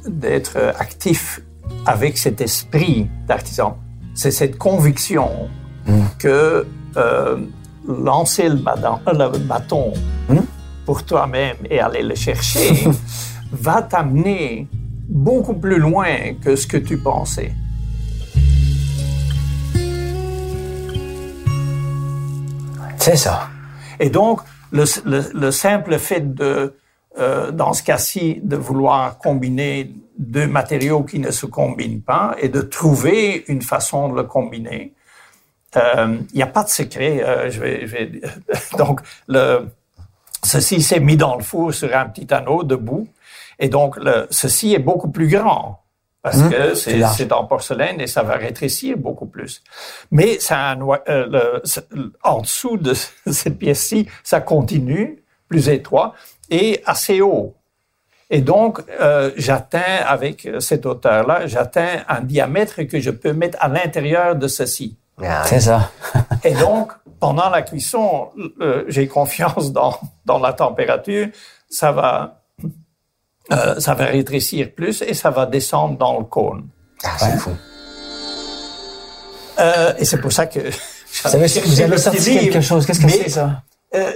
d'être 0.06 0.58
actif 0.77 1.39
avec 1.86 2.17
cet 2.17 2.41
esprit 2.41 3.10
d'artisan. 3.25 3.77
C'est 4.13 4.32
cette 4.32 4.58
conviction 4.58 5.29
hmm. 5.88 6.01
que 6.19 6.67
euh, 6.97 7.38
lancer 7.88 8.49
le 8.49 8.56
bâton, 8.56 8.99
le 9.08 9.38
bâton 9.39 9.93
hmm. 10.27 10.39
Pour 10.86 11.06
toi-même 11.06 11.58
et 11.69 11.80
aller 11.80 12.04
le 12.04 12.15
chercher 12.15 12.88
va 13.52 13.82
t'amener 13.82 14.67
beaucoup 15.08 15.54
plus 15.54 15.78
loin 15.78 16.34
que 16.41 16.56
ce 16.56 16.67
que 16.67 16.78
tu 16.78 16.98
pensais. 16.98 17.54
C'est 22.98 23.17
ça. 23.17 23.50
Et 24.00 24.10
donc, 24.10 24.39
le, 24.72 24.86
le, 25.34 25.52
simple 25.52 25.98
fait 26.00 26.34
de, 26.34 26.74
euh, 27.19 27.52
dans 27.52 27.74
ce 27.74 27.84
cas-ci, 27.84 28.39
de 28.41 28.56
vouloir 28.56 29.17
combiner 29.17 29.91
deux 30.17 30.48
matériaux 30.48 31.04
qui 31.04 31.19
ne 31.19 31.30
se 31.32 31.46
combinent 31.46 32.02
pas 32.02 32.36
et 32.39 32.48
de 32.48 32.62
trouver 32.62 33.43
une 33.48 33.62
façon 33.62 34.10
de 34.10 34.15
le 34.15 34.24
combiner, 34.24 34.93
il 35.76 35.82
euh, 35.82 36.17
n'y 36.34 36.41
a 36.41 36.48
pas 36.48 36.63
de 36.63 36.69
secret. 36.69 37.24
Euh, 37.24 37.50
je 37.50 37.60
vais, 37.60 37.88
je 37.88 37.91
vais 37.96 38.12
donc, 38.78 39.02
le, 39.28 39.67
ceci 40.43 40.82
s'est 40.82 40.99
mis 40.99 41.17
dans 41.17 41.36
le 41.36 41.43
four 41.43 41.73
sur 41.73 41.95
un 41.95 42.06
petit 42.06 42.32
anneau 42.34 42.63
debout. 42.63 43.08
Et 43.60 43.69
donc, 43.69 43.97
le, 43.97 44.27
ceci 44.29 44.73
est 44.73 44.79
beaucoup 44.79 45.10
plus 45.10 45.27
grand 45.27 45.84
parce 46.21 46.38
mmh, 46.38 46.49
que 46.49 46.73
c'est 46.73 47.32
en 47.34 47.43
porcelaine 47.43 47.99
et 47.99 48.08
ça 48.08 48.23
va 48.23 48.36
rétrécir 48.36 48.97
beaucoup 48.97 49.25
plus. 49.25 49.62
Mais 50.10 50.39
ça 50.39 50.73
euh, 51.10 51.62
le, 51.91 52.13
en 52.23 52.39
dessous 52.39 52.77
de 52.77 52.93
cette 53.32 53.60
pièce-ci, 53.60 54.08
ça 54.23 54.39
continue, 54.39 55.21
plus 55.49 55.67
étroit 55.67 56.13
et 56.49 56.82
assez 56.86 57.19
haut. 57.19 57.56
Et 58.29 58.39
donc, 58.41 58.82
euh, 59.01 59.32
j'atteins 59.36 60.01
avec 60.08 60.49
cette 60.60 60.86
hauteur-là, 60.86 61.45
j'atteins 61.45 62.03
un 62.08 62.21
diamètre 62.21 62.84
que 62.84 62.99
je 62.99 63.12
peux 63.12 63.34
mettre 63.34 63.58
à 63.62 63.67
l'intérieur 63.67 64.36
de 64.36 64.47
ceci. 64.47 64.97
C'est 65.45 65.60
ça. 65.60 65.91
et 66.43 66.53
donc, 66.53 66.93
pendant 67.23 67.49
la 67.49 67.62
cuisson, 67.62 68.31
euh, 68.59 68.83
j'ai 68.89 69.07
confiance 69.07 69.71
dans, 69.71 69.97
dans 70.25 70.39
la 70.39 70.51
température, 70.51 71.27
ça 71.69 71.93
va 71.93 72.41
euh, 73.53 73.79
ça 73.79 73.93
va 73.93 74.05
rétrécir 74.05 74.73
plus 74.75 75.01
et 75.01 75.13
ça 75.13 75.29
va 75.29 75.45
descendre 75.45 75.97
dans 75.97 76.19
le 76.19 76.25
cône. 76.25 76.67
Ah, 77.01 77.15
c'est 77.17 77.38
fou. 77.38 77.51
Euh, 79.57 79.93
et 79.97 80.03
c'est 80.03 80.17
pour 80.17 80.33
ça 80.33 80.47
que... 80.47 80.59
Vous 81.23 81.36
avez, 81.36 81.47
vous 81.47 81.81
avez 81.81 81.97
sorti 81.99 82.39
quelque 82.39 82.62
chose. 82.62 82.88
Qu'est-ce 82.88 83.01
que 83.01 83.07
c'est 83.07 83.29
ça? 83.29 83.62
Euh, 83.93 84.12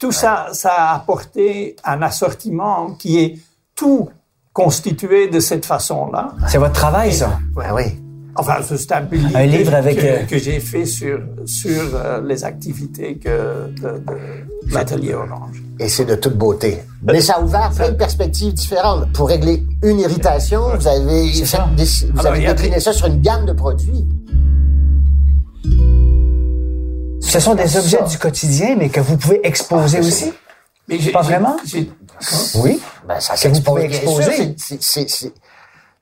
tout 0.00 0.10
ça, 0.10 0.48
ça 0.52 0.72
a 0.72 0.96
apporté 0.96 1.76
un 1.84 2.02
assortiment 2.02 2.94
qui 2.94 3.20
est 3.20 3.38
tout 3.76 4.10
constitué 4.52 5.28
de 5.28 5.38
cette 5.38 5.64
façon-là. 5.64 6.32
C'est 6.48 6.58
votre 6.58 6.74
travail, 6.74 7.12
ça? 7.14 7.38
Oui, 7.54 7.66
oui. 7.72 8.07
Enfin, 8.38 8.58
c'est 8.62 8.92
un, 8.92 9.04
un 9.34 9.46
livre 9.46 9.74
avec, 9.74 9.96
que, 9.96 10.06
euh, 10.06 10.22
que 10.24 10.38
j'ai 10.38 10.60
fait 10.60 10.86
sur, 10.86 11.18
sur 11.44 11.82
euh, 11.94 12.22
les 12.24 12.44
activités 12.44 13.16
que 13.16 13.68
de, 13.80 13.98
de 13.98 14.72
l'atelier 14.72 15.14
Orange. 15.14 15.60
Et 15.80 15.88
c'est 15.88 16.04
de 16.04 16.14
toute 16.14 16.34
beauté. 16.34 16.78
Mais 17.02 17.20
ça 17.20 17.34
a 17.34 17.40
ouvert 17.40 17.70
plein 17.72 17.90
de 17.90 17.96
perspectives 17.96 18.54
différentes. 18.54 19.12
Pour 19.12 19.28
régler 19.28 19.64
une 19.82 19.98
irritation, 19.98 20.76
vous 20.76 20.86
avez, 20.86 21.32
fait, 21.44 21.58
vous 22.14 22.26
avez 22.26 22.46
décliné 22.46 22.78
ça 22.78 22.92
sur 22.92 23.08
une 23.08 23.20
gamme 23.20 23.44
de 23.44 23.52
produits. 23.52 24.06
Ce 27.20 27.40
sont 27.40 27.56
des 27.56 27.76
objets 27.76 28.04
du 28.08 28.18
quotidien, 28.18 28.76
mais 28.78 28.88
que 28.88 29.00
vous 29.00 29.16
pouvez 29.16 29.40
exposer 29.44 29.98
ah, 30.00 30.06
aussi? 30.06 30.32
Mais 30.88 30.98
Pas 31.12 31.22
vraiment? 31.22 31.56
Oui. 32.54 32.80
Ben, 33.06 33.18
ça 33.18 33.36
que 33.36 33.48
vous 33.48 33.60
pouvez 33.60 33.84
exposer. 33.84 34.54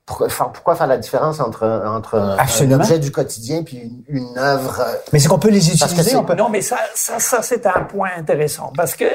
Pourquoi, 0.07 0.29
pourquoi 0.29 0.75
faire 0.75 0.87
la 0.87 0.97
différence 0.97 1.41
entre, 1.41 1.67
entre 1.85 2.15
un 2.15 2.71
objet 2.71 2.97
du 2.97 3.11
quotidien 3.11 3.61
puis 3.61 3.77
une, 3.77 4.03
une 4.07 4.37
œuvre? 4.37 4.81
Mais 5.11 5.19
c'est 5.19 5.27
qu'on 5.27 5.37
peut 5.37 5.49
les 5.49 5.69
utiliser. 5.69 6.15
On 6.15 6.23
peut... 6.23 6.33
Non, 6.33 6.47
mais 6.47 6.61
ça, 6.61 6.77
ça, 6.95 7.19
ça 7.19 7.41
c'est 7.43 7.67
un 7.67 7.81
point 7.81 8.11
intéressant 8.17 8.71
parce 8.75 8.95
que 8.95 9.05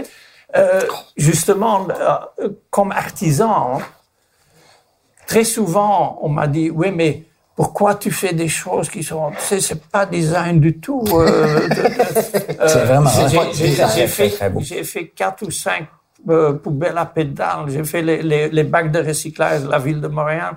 euh, 0.54 0.82
justement, 1.16 1.88
euh, 1.88 2.50
comme 2.68 2.92
artisan, 2.92 3.80
très 5.26 5.44
souvent, 5.44 6.18
on 6.20 6.28
m'a 6.28 6.46
dit, 6.46 6.68
oui, 6.68 6.90
mais 6.90 7.24
pourquoi 7.56 7.94
tu 7.94 8.10
fais 8.10 8.34
des 8.34 8.48
choses 8.48 8.90
qui 8.90 9.02
sont, 9.02 9.30
tu 9.30 9.40
sais, 9.40 9.60
c'est 9.60 9.82
pas 9.82 10.04
design 10.04 10.60
du 10.60 10.78
tout. 10.78 11.04
Euh, 11.12 11.68
c'est 12.66 12.84
vraiment. 12.84 13.10
J'ai 13.54 14.06
fait, 14.06 14.38
j'ai 14.60 14.84
fait 14.84 15.08
quatre 15.08 15.46
ou 15.46 15.50
cinq 15.50 15.86
poubelles 16.62 16.98
à 16.98 17.06
pédales. 17.06 17.68
J'ai 17.68 17.84
fait 17.84 18.02
les, 18.02 18.22
les, 18.22 18.48
les 18.48 18.64
bacs 18.64 18.90
de 18.90 19.00
recyclage 19.00 19.62
de 19.62 19.70
la 19.70 19.78
ville 19.78 20.00
de 20.00 20.08
Montréal. 20.08 20.56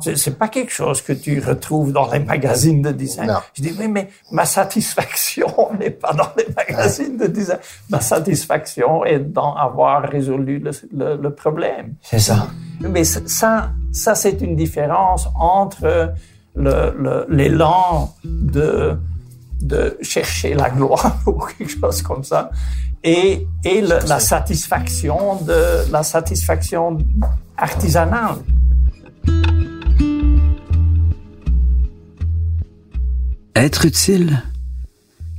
C'est 0.00 0.38
pas 0.38 0.48
quelque 0.48 0.72
chose 0.72 1.02
que 1.02 1.12
tu 1.12 1.40
retrouves 1.40 1.92
dans 1.92 2.10
les 2.10 2.18
magazines 2.18 2.82
de 2.82 2.90
design. 2.90 3.32
Je 3.54 3.62
dis, 3.62 3.74
oui, 3.78 3.88
mais 3.88 4.08
ma 4.32 4.44
satisfaction 4.44 5.48
n'est 5.78 5.90
pas 5.90 6.12
dans 6.12 6.30
les 6.36 6.46
magazines 6.54 7.16
de 7.16 7.26
design. 7.26 7.58
Ma 7.90 8.00
satisfaction 8.00 9.04
est 9.04 9.20
dans 9.20 9.54
avoir 9.54 10.02
résolu 10.02 10.58
le, 10.58 11.16
le, 11.16 11.30
problème. 11.30 11.94
C'est 12.02 12.18
ça. 12.18 12.48
Mais 12.80 13.04
ça, 13.04 13.70
ça 13.92 14.14
c'est 14.14 14.40
une 14.40 14.56
différence 14.56 15.28
entre 15.36 16.12
l'élan 16.56 18.14
de, 18.24 18.98
de 19.60 19.96
chercher 20.02 20.54
la 20.54 20.70
gloire 20.70 21.20
ou 21.26 21.32
quelque 21.32 21.70
chose 21.70 22.02
comme 22.02 22.24
ça 22.24 22.50
et, 23.04 23.46
la 23.64 24.18
satisfaction 24.20 25.46
la 25.90 26.02
satisfaction 26.02 26.98
artisanale. 27.56 28.36
Être 33.54 33.84
utile, 33.84 34.42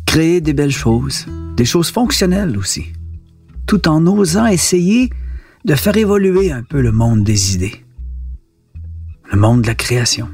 créer 0.05 0.39
des 0.41 0.53
belles 0.53 0.71
choses, 0.71 1.25
des 1.57 1.65
choses 1.65 1.91
fonctionnelles 1.91 2.57
aussi, 2.57 2.93
tout 3.65 3.87
en 3.87 4.05
osant 4.07 4.45
essayer 4.45 5.09
de 5.65 5.75
faire 5.75 5.97
évoluer 5.97 6.51
un 6.51 6.63
peu 6.63 6.81
le 6.81 6.91
monde 6.91 7.23
des 7.23 7.55
idées, 7.55 7.83
le 9.31 9.37
monde 9.37 9.63
de 9.63 9.67
la 9.67 9.75
création. 9.75 10.29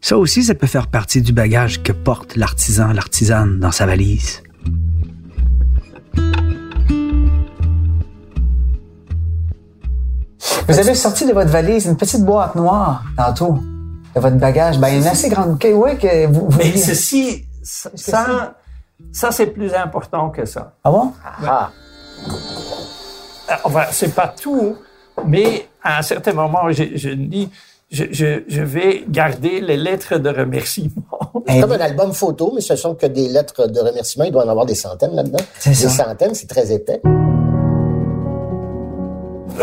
Ça 0.00 0.16
aussi, 0.16 0.44
ça 0.44 0.54
peut 0.54 0.66
faire 0.66 0.88
partie 0.88 1.22
du 1.22 1.32
bagage 1.32 1.82
que 1.82 1.92
porte 1.92 2.36
l'artisan, 2.36 2.92
l'artisane 2.92 3.60
dans 3.60 3.72
sa 3.72 3.86
valise. 3.86 4.42
Vous 10.68 10.78
avez 10.78 10.94
sorti 10.94 11.26
de 11.26 11.32
votre 11.32 11.50
valise 11.50 11.86
une 11.86 11.96
petite 11.96 12.24
boîte 12.24 12.54
noire 12.54 13.02
tantôt 13.16 13.58
votre 14.18 14.36
bagage, 14.36 14.78
ben, 14.78 14.88
une 14.88 15.06
assez 15.06 15.28
grande. 15.28 15.58
Oui, 15.62 15.98
que 15.98 16.26
vous, 16.26 16.48
Mais 16.58 16.76
ceci, 16.76 17.44
ça, 17.62 18.54
ça, 19.12 19.30
c'est 19.30 19.46
plus 19.46 19.72
important 19.74 20.30
que 20.30 20.44
ça. 20.44 20.74
Ah 20.84 20.90
bon? 20.90 21.12
Ah. 21.46 21.70
Euh, 23.50 23.54
enfin, 23.64 23.84
c'est 23.90 24.14
pas 24.14 24.28
tout, 24.28 24.76
mais 25.24 25.68
à 25.82 25.98
un 25.98 26.02
certain 26.02 26.32
moment, 26.32 26.70
je, 26.70 26.84
je 26.94 27.10
dis, 27.10 27.50
je, 27.90 28.04
je, 28.10 28.42
je, 28.48 28.62
vais 28.62 29.04
garder 29.08 29.60
les 29.60 29.76
lettres 29.76 30.18
de 30.18 30.28
remerciement. 30.28 30.92
C'est 31.48 31.60
comme 31.60 31.72
un 31.72 31.80
album 31.80 32.12
photo, 32.12 32.52
mais 32.54 32.60
ce 32.60 32.76
sont 32.76 32.94
que 32.94 33.06
des 33.06 33.28
lettres 33.28 33.66
de 33.66 33.80
remerciement. 33.80 34.26
Il 34.26 34.32
doit 34.32 34.44
en 34.44 34.48
avoir 34.48 34.66
des 34.66 34.74
centaines 34.74 35.14
là-dedans. 35.14 35.38
Des 35.64 35.74
centaines, 35.74 36.34
c'est 36.34 36.46
très 36.46 36.70
épais. 36.70 37.00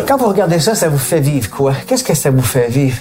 Quand 0.07 0.17
vous 0.17 0.27
regardez 0.27 0.59
ça, 0.59 0.73
ça 0.73 0.89
vous 0.89 0.97
fait 0.97 1.19
vivre 1.19 1.49
quoi? 1.49 1.73
Qu'est-ce 1.85 2.03
que 2.03 2.15
ça 2.15 2.31
vous 2.31 2.41
fait 2.41 2.67
vivre? 2.67 2.97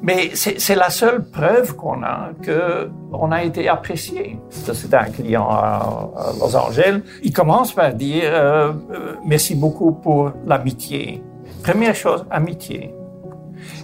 Mais 0.00 0.30
c'est 0.34 0.74
la 0.74 0.90
seule 0.90 1.24
preuve 1.24 1.74
qu'on 1.76 2.02
a 2.02 2.30
que 2.42 2.88
on 3.12 3.30
a 3.30 3.44
été 3.44 3.68
apprécié. 3.68 4.38
C'est 4.50 4.94
un 4.94 5.04
client 5.04 5.48
à, 5.48 6.32
Los 6.40 6.56
Angeles. 6.56 7.00
Il 7.22 7.32
commence 7.32 7.72
par 7.72 7.92
dire 7.94 8.24
euh, 8.24 8.72
euh, 8.92 9.14
merci 9.24 9.54
beaucoup 9.54 9.92
pour 9.92 10.32
l'amitié. 10.46 11.22
Première 11.62 11.94
chose, 11.94 12.24
amitié. 12.30 12.92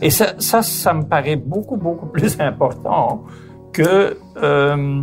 Et 0.00 0.10
ça, 0.10 0.34
ça, 0.38 0.62
ça, 0.62 0.92
me 0.92 1.02
paraît 1.02 1.36
beaucoup, 1.36 1.76
beaucoup 1.76 2.06
plus 2.06 2.36
important 2.40 3.24
que, 3.72 4.16
euh, 4.42 5.02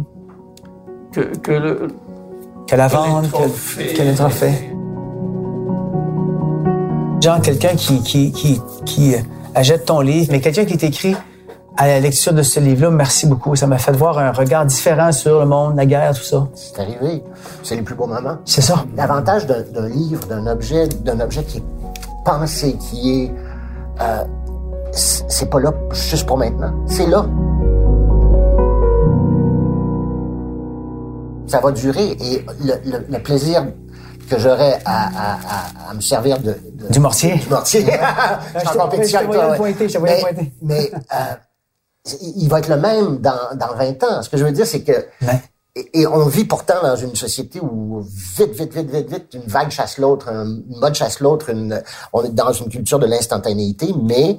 que, 1.11 1.21
que, 1.37 1.51
le, 1.51 1.87
que 2.67 2.75
la 2.75 2.87
vente, 2.87 3.31
que, 3.31 4.03
le 4.03 4.15
trophée. 4.15 4.71
Genre 7.21 7.41
quelqu'un 7.41 7.75
qui, 7.75 8.01
qui, 8.03 8.31
qui, 8.31 8.61
qui 8.85 9.15
achète 9.53 9.85
ton 9.85 10.01
livre, 10.01 10.27
mais 10.31 10.41
quelqu'un 10.41 10.65
qui 10.65 10.77
t'écrit 10.77 11.15
à 11.77 11.87
la 11.87 11.99
lecture 11.99 12.33
de 12.33 12.41
ce 12.41 12.59
livre-là, 12.59 12.89
merci 12.89 13.27
beaucoup. 13.27 13.55
Ça 13.55 13.67
m'a 13.67 13.77
fait 13.77 13.91
voir 13.91 14.17
un 14.17 14.31
regard 14.31 14.65
différent 14.65 15.11
sur 15.11 15.39
le 15.39 15.45
monde, 15.45 15.75
la 15.75 15.85
guerre, 15.85 16.13
tout 16.13 16.23
ça. 16.23 16.47
C'est 16.53 16.79
arrivé. 16.79 17.23
C'est 17.63 17.75
les 17.75 17.81
plus 17.81 17.95
beaux 17.95 18.07
moments. 18.07 18.37
C'est 18.45 18.61
ça. 18.61 18.85
L'avantage 18.95 19.45
d'un 19.45 19.87
livre, 19.87 20.25
d'un 20.27 20.47
objet, 20.47 20.87
d'un 20.87 21.19
objet 21.19 21.43
qui 21.43 21.57
est 21.57 21.63
pensé, 22.23 22.77
qui 22.77 23.23
est, 23.23 23.31
euh, 24.01 24.23
c'est 24.95 25.49
pas 25.49 25.59
là 25.59 25.73
juste 25.91 26.25
pour 26.25 26.37
maintenant. 26.37 26.73
C'est 26.87 27.07
là. 27.07 27.25
Ça 31.47 31.59
va 31.59 31.71
durer 31.71 32.11
et 32.19 32.45
le, 32.63 33.05
le 33.09 33.19
plaisir 33.19 33.67
que 34.29 34.39
j'aurais 34.39 34.79
à, 34.85 35.05
à, 35.05 35.33
à, 35.33 35.89
à, 35.91 35.93
me 35.93 36.01
servir 36.01 36.39
de, 36.39 36.55
de 36.73 36.91
du 36.91 36.99
mortier. 36.99 37.35
Du 37.35 37.49
mortier. 37.49 37.81
je 38.55 38.59
suis 38.59 38.67
en 38.67 38.83
compétition 38.83 39.19
avec 39.19 39.31
toi. 39.31 40.01
Mais, 40.01 40.53
mais 40.61 40.91
euh, 41.13 42.11
il 42.21 42.47
va 42.49 42.59
être 42.59 42.69
le 42.69 42.77
même 42.77 43.17
dans, 43.19 43.55
dans 43.55 43.75
20 43.75 44.03
ans. 44.03 44.21
Ce 44.23 44.29
que 44.29 44.37
je 44.37 44.43
veux 44.43 44.51
dire, 44.51 44.65
c'est 44.65 44.83
que 44.83 45.05
et, 45.93 46.07
on 46.07 46.25
vit 46.27 46.45
pourtant 46.45 46.81
dans 46.81 46.95
une 46.95 47.15
société 47.15 47.59
où 47.59 48.01
vite, 48.37 48.53
vite, 48.53 48.73
vite, 48.73 48.89
vite, 48.89 49.09
vite, 49.09 49.33
une 49.33 49.41
vague 49.41 49.69
chasse 49.69 49.97
l'autre, 49.97 50.29
une 50.29 50.63
mode 50.79 50.95
chasse 50.95 51.19
l'autre. 51.19 51.51
On 52.13 52.23
est 52.23 52.33
dans 52.33 52.53
une 52.53 52.69
culture 52.69 52.97
de 52.97 53.07
l'instantanéité, 53.07 53.93
mais 54.01 54.37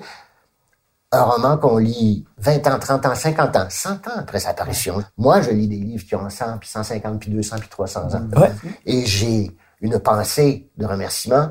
un 1.13 1.23
roman 1.23 1.57
qu'on 1.57 1.79
lit 1.79 2.25
20 2.39 2.67
ans, 2.67 2.79
30 2.79 3.07
ans, 3.07 3.15
50 3.15 3.57
ans, 3.57 3.67
100 3.69 3.91
ans 3.91 3.97
après 4.17 4.41
sa 4.41 4.55
parution. 4.55 5.03
Moi, 5.17 5.41
je 5.41 5.51
lis 5.51 5.69
des 5.69 5.77
livres 5.77 6.05
qui 6.05 6.15
ont 6.15 6.29
100, 6.29 6.59
puis 6.59 6.69
150, 6.69 7.21
puis 7.21 7.31
200, 7.31 7.57
puis 7.61 7.69
300 7.69 8.15
ans. 8.15 8.29
Ouais. 8.37 8.53
Et 8.85 9.07
j'ai 9.07 9.57
une 9.81 9.99
pensée 9.99 10.71
de 10.77 10.87
remerciement 10.87 11.51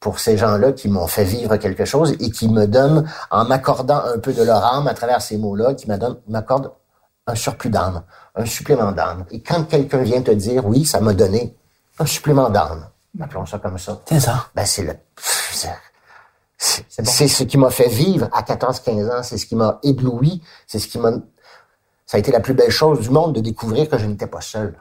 pour 0.00 0.20
ces 0.20 0.36
gens-là 0.36 0.72
qui 0.72 0.88
m'ont 0.88 1.06
fait 1.06 1.24
vivre 1.24 1.56
quelque 1.56 1.84
chose 1.84 2.12
et 2.20 2.30
qui 2.30 2.48
me 2.48 2.66
donnent, 2.66 3.08
en 3.30 3.44
m'accordant 3.44 4.02
un 4.04 4.18
peu 4.18 4.32
de 4.32 4.42
leur 4.42 4.64
âme 4.64 4.86
à 4.86 4.94
travers 4.94 5.22
ces 5.22 5.36
mots-là, 5.38 5.74
qui 5.74 5.88
m'accordent 6.28 6.72
un 7.26 7.34
surplus 7.34 7.70
d'âme, 7.70 8.02
un 8.34 8.46
supplément 8.46 8.92
d'âme. 8.92 9.24
Et 9.30 9.42
quand 9.42 9.64
quelqu'un 9.64 10.02
vient 10.02 10.22
te 10.22 10.30
dire, 10.30 10.66
oui, 10.66 10.84
ça 10.84 11.00
m'a 11.00 11.14
donné 11.14 11.56
un 11.98 12.06
supplément 12.06 12.48
d'âme, 12.48 12.86
appelons 13.20 13.44
ça 13.44 13.58
comme 13.58 13.78
ça. 13.78 14.00
C'est 14.08 14.20
ça. 14.20 14.46
Ben, 14.54 14.64
c'est 14.64 14.82
le, 14.82 14.94
c'est 16.58 17.28
ce 17.28 17.44
qui 17.44 17.56
m'a 17.56 17.70
fait 17.70 17.88
vivre 17.88 18.28
à 18.32 18.42
14-15 18.42 19.10
ans, 19.10 19.22
c'est 19.22 19.38
ce 19.38 19.46
qui 19.46 19.54
m'a 19.54 19.78
ébloui, 19.84 20.42
c'est 20.66 20.80
ce 20.80 20.88
qui 20.88 20.98
m'a, 20.98 21.12
ça 22.04 22.16
a 22.16 22.18
été 22.18 22.32
la 22.32 22.40
plus 22.40 22.54
belle 22.54 22.70
chose 22.70 23.00
du 23.00 23.10
monde 23.10 23.34
de 23.34 23.40
découvrir 23.40 23.88
que 23.88 23.96
je 23.96 24.06
n'étais 24.06 24.26
pas 24.26 24.40
seul. 24.40 24.74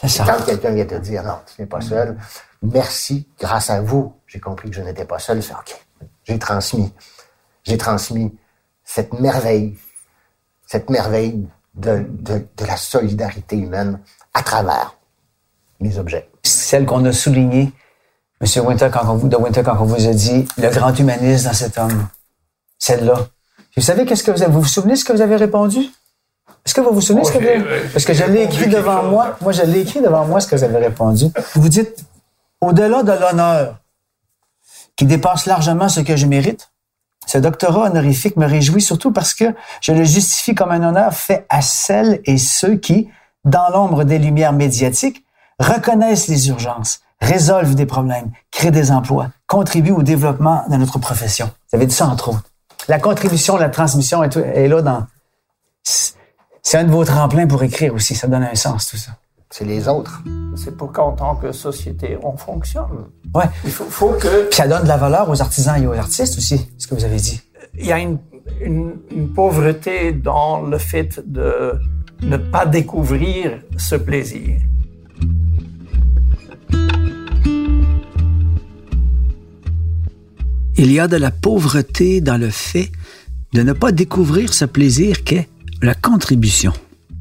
Quand 0.00 0.44
quelqu'un 0.44 0.72
vient 0.72 0.86
te 0.86 0.96
dire, 0.96 1.22
non, 1.22 1.38
tu 1.46 1.60
n'es 1.60 1.66
pas 1.66 1.80
seul, 1.80 2.18
merci, 2.62 3.28
grâce 3.38 3.70
à 3.70 3.80
vous, 3.80 4.14
j'ai 4.26 4.40
compris 4.40 4.70
que 4.70 4.76
je 4.76 4.82
n'étais 4.82 5.04
pas 5.04 5.20
seul, 5.20 5.40
c'est 5.42 5.54
OK. 5.54 5.80
J'ai 6.24 6.38
transmis, 6.38 6.92
j'ai 7.62 7.78
transmis 7.78 8.36
cette 8.82 9.12
merveille, 9.12 9.78
cette 10.66 10.90
merveille 10.90 11.46
de, 11.74 12.04
de, 12.08 12.44
de, 12.56 12.64
la 12.64 12.76
solidarité 12.76 13.56
humaine 13.56 14.00
à 14.34 14.42
travers 14.42 14.96
mes 15.78 15.98
objets. 15.98 16.28
Celle 16.42 16.86
qu'on 16.86 17.04
a 17.04 17.12
soulignée, 17.12 17.72
M. 18.42 18.66
Winter, 18.66 18.88
quand 18.92 19.08
on 19.08 19.14
vous, 19.14 19.28
de 19.28 19.36
Winter, 19.36 19.62
quand 19.64 19.76
on 19.80 19.84
vous 19.84 20.06
a 20.06 20.12
dit 20.12 20.46
le 20.58 20.68
grand 20.68 20.92
humaniste 20.98 21.44
dans 21.44 21.52
cet 21.52 21.78
homme, 21.78 22.08
celle-là. 22.78 23.14
Vous 23.76 23.82
savez 23.82 24.04
qu'est-ce 24.04 24.24
que 24.24 24.32
vous 24.32 24.42
avez, 24.42 24.52
vous 24.52 24.62
vous 24.62 24.68
souvenez 24.68 24.96
ce 24.96 25.04
que 25.04 25.12
vous 25.12 25.20
avez 25.20 25.36
répondu? 25.36 25.78
Est-ce 26.66 26.74
que 26.74 26.80
vous 26.80 26.92
vous 26.92 27.00
souvenez 27.00 27.24
ce 27.24 27.32
que 27.32 27.38
vous 27.38 27.46
avez... 27.46 27.88
Parce 27.92 28.04
que 28.04 28.12
je 28.12 28.24
l'ai 28.24 28.42
écrit 28.42 28.68
devant 28.68 29.04
moi. 29.04 29.36
Moi, 29.40 29.52
je 29.52 29.62
l'ai 29.62 29.80
écrit 29.80 30.00
devant 30.00 30.26
moi 30.26 30.40
ce 30.40 30.48
que 30.48 30.56
vous 30.56 30.64
avez 30.64 30.78
répondu. 30.78 31.26
Vous 31.54 31.68
dites, 31.68 32.04
au-delà 32.60 33.02
de 33.02 33.12
l'honneur, 33.12 33.78
qui 34.96 35.06
dépasse 35.06 35.46
largement 35.46 35.88
ce 35.88 36.00
que 36.00 36.16
je 36.16 36.26
mérite, 36.26 36.70
ce 37.26 37.38
doctorat 37.38 37.88
honorifique 37.90 38.36
me 38.36 38.46
réjouit 38.46 38.82
surtout 38.82 39.12
parce 39.12 39.34
que 39.34 39.54
je 39.80 39.92
le 39.92 40.04
justifie 40.04 40.54
comme 40.54 40.70
un 40.70 40.82
honneur 40.82 41.14
fait 41.14 41.46
à 41.48 41.62
celles 41.62 42.20
et 42.24 42.38
ceux 42.38 42.74
qui, 42.76 43.08
dans 43.44 43.68
l'ombre 43.70 44.04
des 44.04 44.18
lumières 44.18 44.52
médiatiques, 44.52 45.24
reconnaissent 45.58 46.28
les 46.28 46.48
urgences, 46.48 47.00
résolvent 47.22 47.74
des 47.74 47.86
problèmes, 47.86 48.30
créent 48.50 48.70
des 48.70 48.92
emplois, 48.92 49.28
contribuent 49.46 49.92
au 49.92 50.02
développement 50.02 50.64
de 50.68 50.76
notre 50.76 50.98
profession. 50.98 51.50
Vous 51.70 51.76
avez 51.76 51.86
dit 51.86 51.94
ça 51.94 52.06
entre 52.06 52.28
autres. 52.28 52.44
La 52.88 52.98
contribution, 52.98 53.56
la 53.56 53.70
transmission 53.70 54.22
est, 54.22 54.36
est 54.36 54.68
là 54.68 54.82
dans 54.82 55.06
c'est 56.62 56.78
un 56.78 56.84
de 56.84 56.90
vos 56.90 57.04
tremplins 57.04 57.46
pour 57.46 57.62
écrire 57.62 57.94
aussi. 57.94 58.14
Ça 58.14 58.28
donne 58.28 58.44
un 58.44 58.54
sens, 58.54 58.86
tout 58.86 58.96
ça. 58.96 59.12
C'est 59.50 59.64
les 59.64 59.88
autres. 59.88 60.22
C'est 60.56 60.76
pour 60.76 60.92
qu'en 60.92 61.12
tant 61.12 61.36
que 61.36 61.52
société, 61.52 62.16
on 62.22 62.36
fonctionne. 62.36 63.08
Ouais. 63.34 63.44
Il 63.64 63.70
faut, 63.70 63.84
faut 63.84 64.12
que... 64.12 64.48
Puis 64.48 64.56
ça 64.56 64.66
donne 64.66 64.84
de 64.84 64.88
la 64.88 64.96
valeur 64.96 65.28
aux 65.28 65.42
artisans 65.42 65.82
et 65.82 65.86
aux 65.86 65.92
artistes 65.92 66.38
aussi, 66.38 66.70
ce 66.78 66.86
que 66.86 66.94
vous 66.94 67.04
avez 67.04 67.16
dit. 67.16 67.42
il 67.78 67.86
y 67.86 67.92
a 67.92 67.98
une, 67.98 68.18
une, 68.62 69.28
pauvreté 69.34 70.12
dans 70.12 70.62
le 70.62 70.78
fait 70.78 71.20
de 71.30 71.78
ne 72.22 72.36
pas 72.36 72.64
découvrir 72.64 73.60
ce 73.76 73.96
plaisir. 73.96 74.58
Il 80.76 80.90
y 80.90 80.98
a 80.98 81.06
de 81.08 81.16
la 81.16 81.30
pauvreté 81.30 82.20
dans 82.20 82.38
le 82.38 82.50
fait 82.50 82.90
de 83.52 83.62
ne 83.62 83.72
pas 83.72 83.92
découvrir 83.92 84.54
ce 84.54 84.64
plaisir 84.64 85.24
qu'est 85.24 85.48
la 85.82 85.94
contribution, 85.94 86.72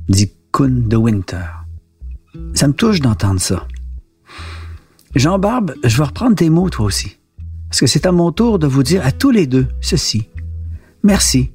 dit 0.07 0.31
Kuhn 0.53 0.87
de 0.87 0.95
Winter. 0.95 1.45
Ça 2.53 2.67
me 2.67 2.73
touche 2.73 3.01
d'entendre 3.01 3.41
ça. 3.41 3.67
Jean 5.15 5.37
Barbe, 5.39 5.73
je 5.83 5.97
vais 5.97 6.03
reprendre 6.03 6.35
tes 6.35 6.49
mots 6.49 6.69
toi 6.69 6.85
aussi. 6.85 7.17
Parce 7.69 7.81
que 7.81 7.87
c'est 7.87 8.05
à 8.05 8.11
mon 8.11 8.31
tour 8.31 8.59
de 8.59 8.67
vous 8.67 8.83
dire 8.83 9.05
à 9.05 9.11
tous 9.11 9.31
les 9.31 9.47
deux 9.47 9.67
ceci. 9.81 10.27
Merci. 11.03 11.51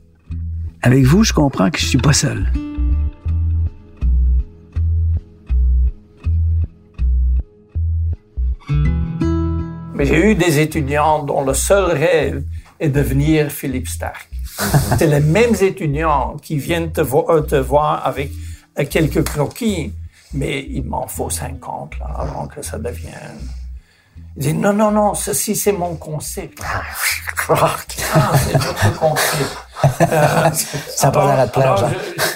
Avec 0.82 1.04
vous, 1.04 1.24
je 1.24 1.32
comprends 1.32 1.70
que 1.70 1.78
je 1.78 1.86
suis 1.86 1.98
pas 1.98 2.12
seul. 2.12 2.52
Mais 9.96 10.04
j'ai 10.04 10.30
eu 10.30 10.34
des 10.34 10.58
étudiants 10.58 11.22
dont 11.22 11.42
le 11.42 11.54
seul 11.54 11.84
rêve 11.90 12.44
est 12.78 12.90
de 12.90 13.00
devenir 13.00 13.50
Philippe 13.50 13.88
Stark. 13.88 14.28
C'est 14.98 15.06
les 15.06 15.20
mêmes 15.20 15.54
étudiants 15.58 16.36
qui 16.42 16.58
viennent 16.58 16.92
te, 16.92 17.00
euh, 17.00 17.40
te 17.40 17.54
voir 17.54 18.06
avec 18.06 18.30
euh, 18.78 18.84
quelques 18.84 19.24
croquis, 19.24 19.94
mais 20.34 20.66
il 20.68 20.84
m'en 20.84 21.06
faut 21.06 21.30
50 21.30 21.98
là, 21.98 22.10
avant 22.18 22.46
que 22.46 22.60
ça 22.60 22.78
devienne. 22.78 23.40
Il 24.36 24.42
dit 24.42 24.52
non, 24.52 24.74
non, 24.74 24.90
non, 24.90 25.14
ceci 25.14 25.56
c'est 25.56 25.72
mon 25.72 25.96
concept. 25.96 26.62
Ah, 26.62 26.82
c'est 27.88 28.52
notre 28.52 28.98
concept. 28.98 29.56
Euh, 30.02 30.50
ça 30.52 31.08
alors, 31.08 31.30
à 31.30 31.42
alors, 31.42 31.90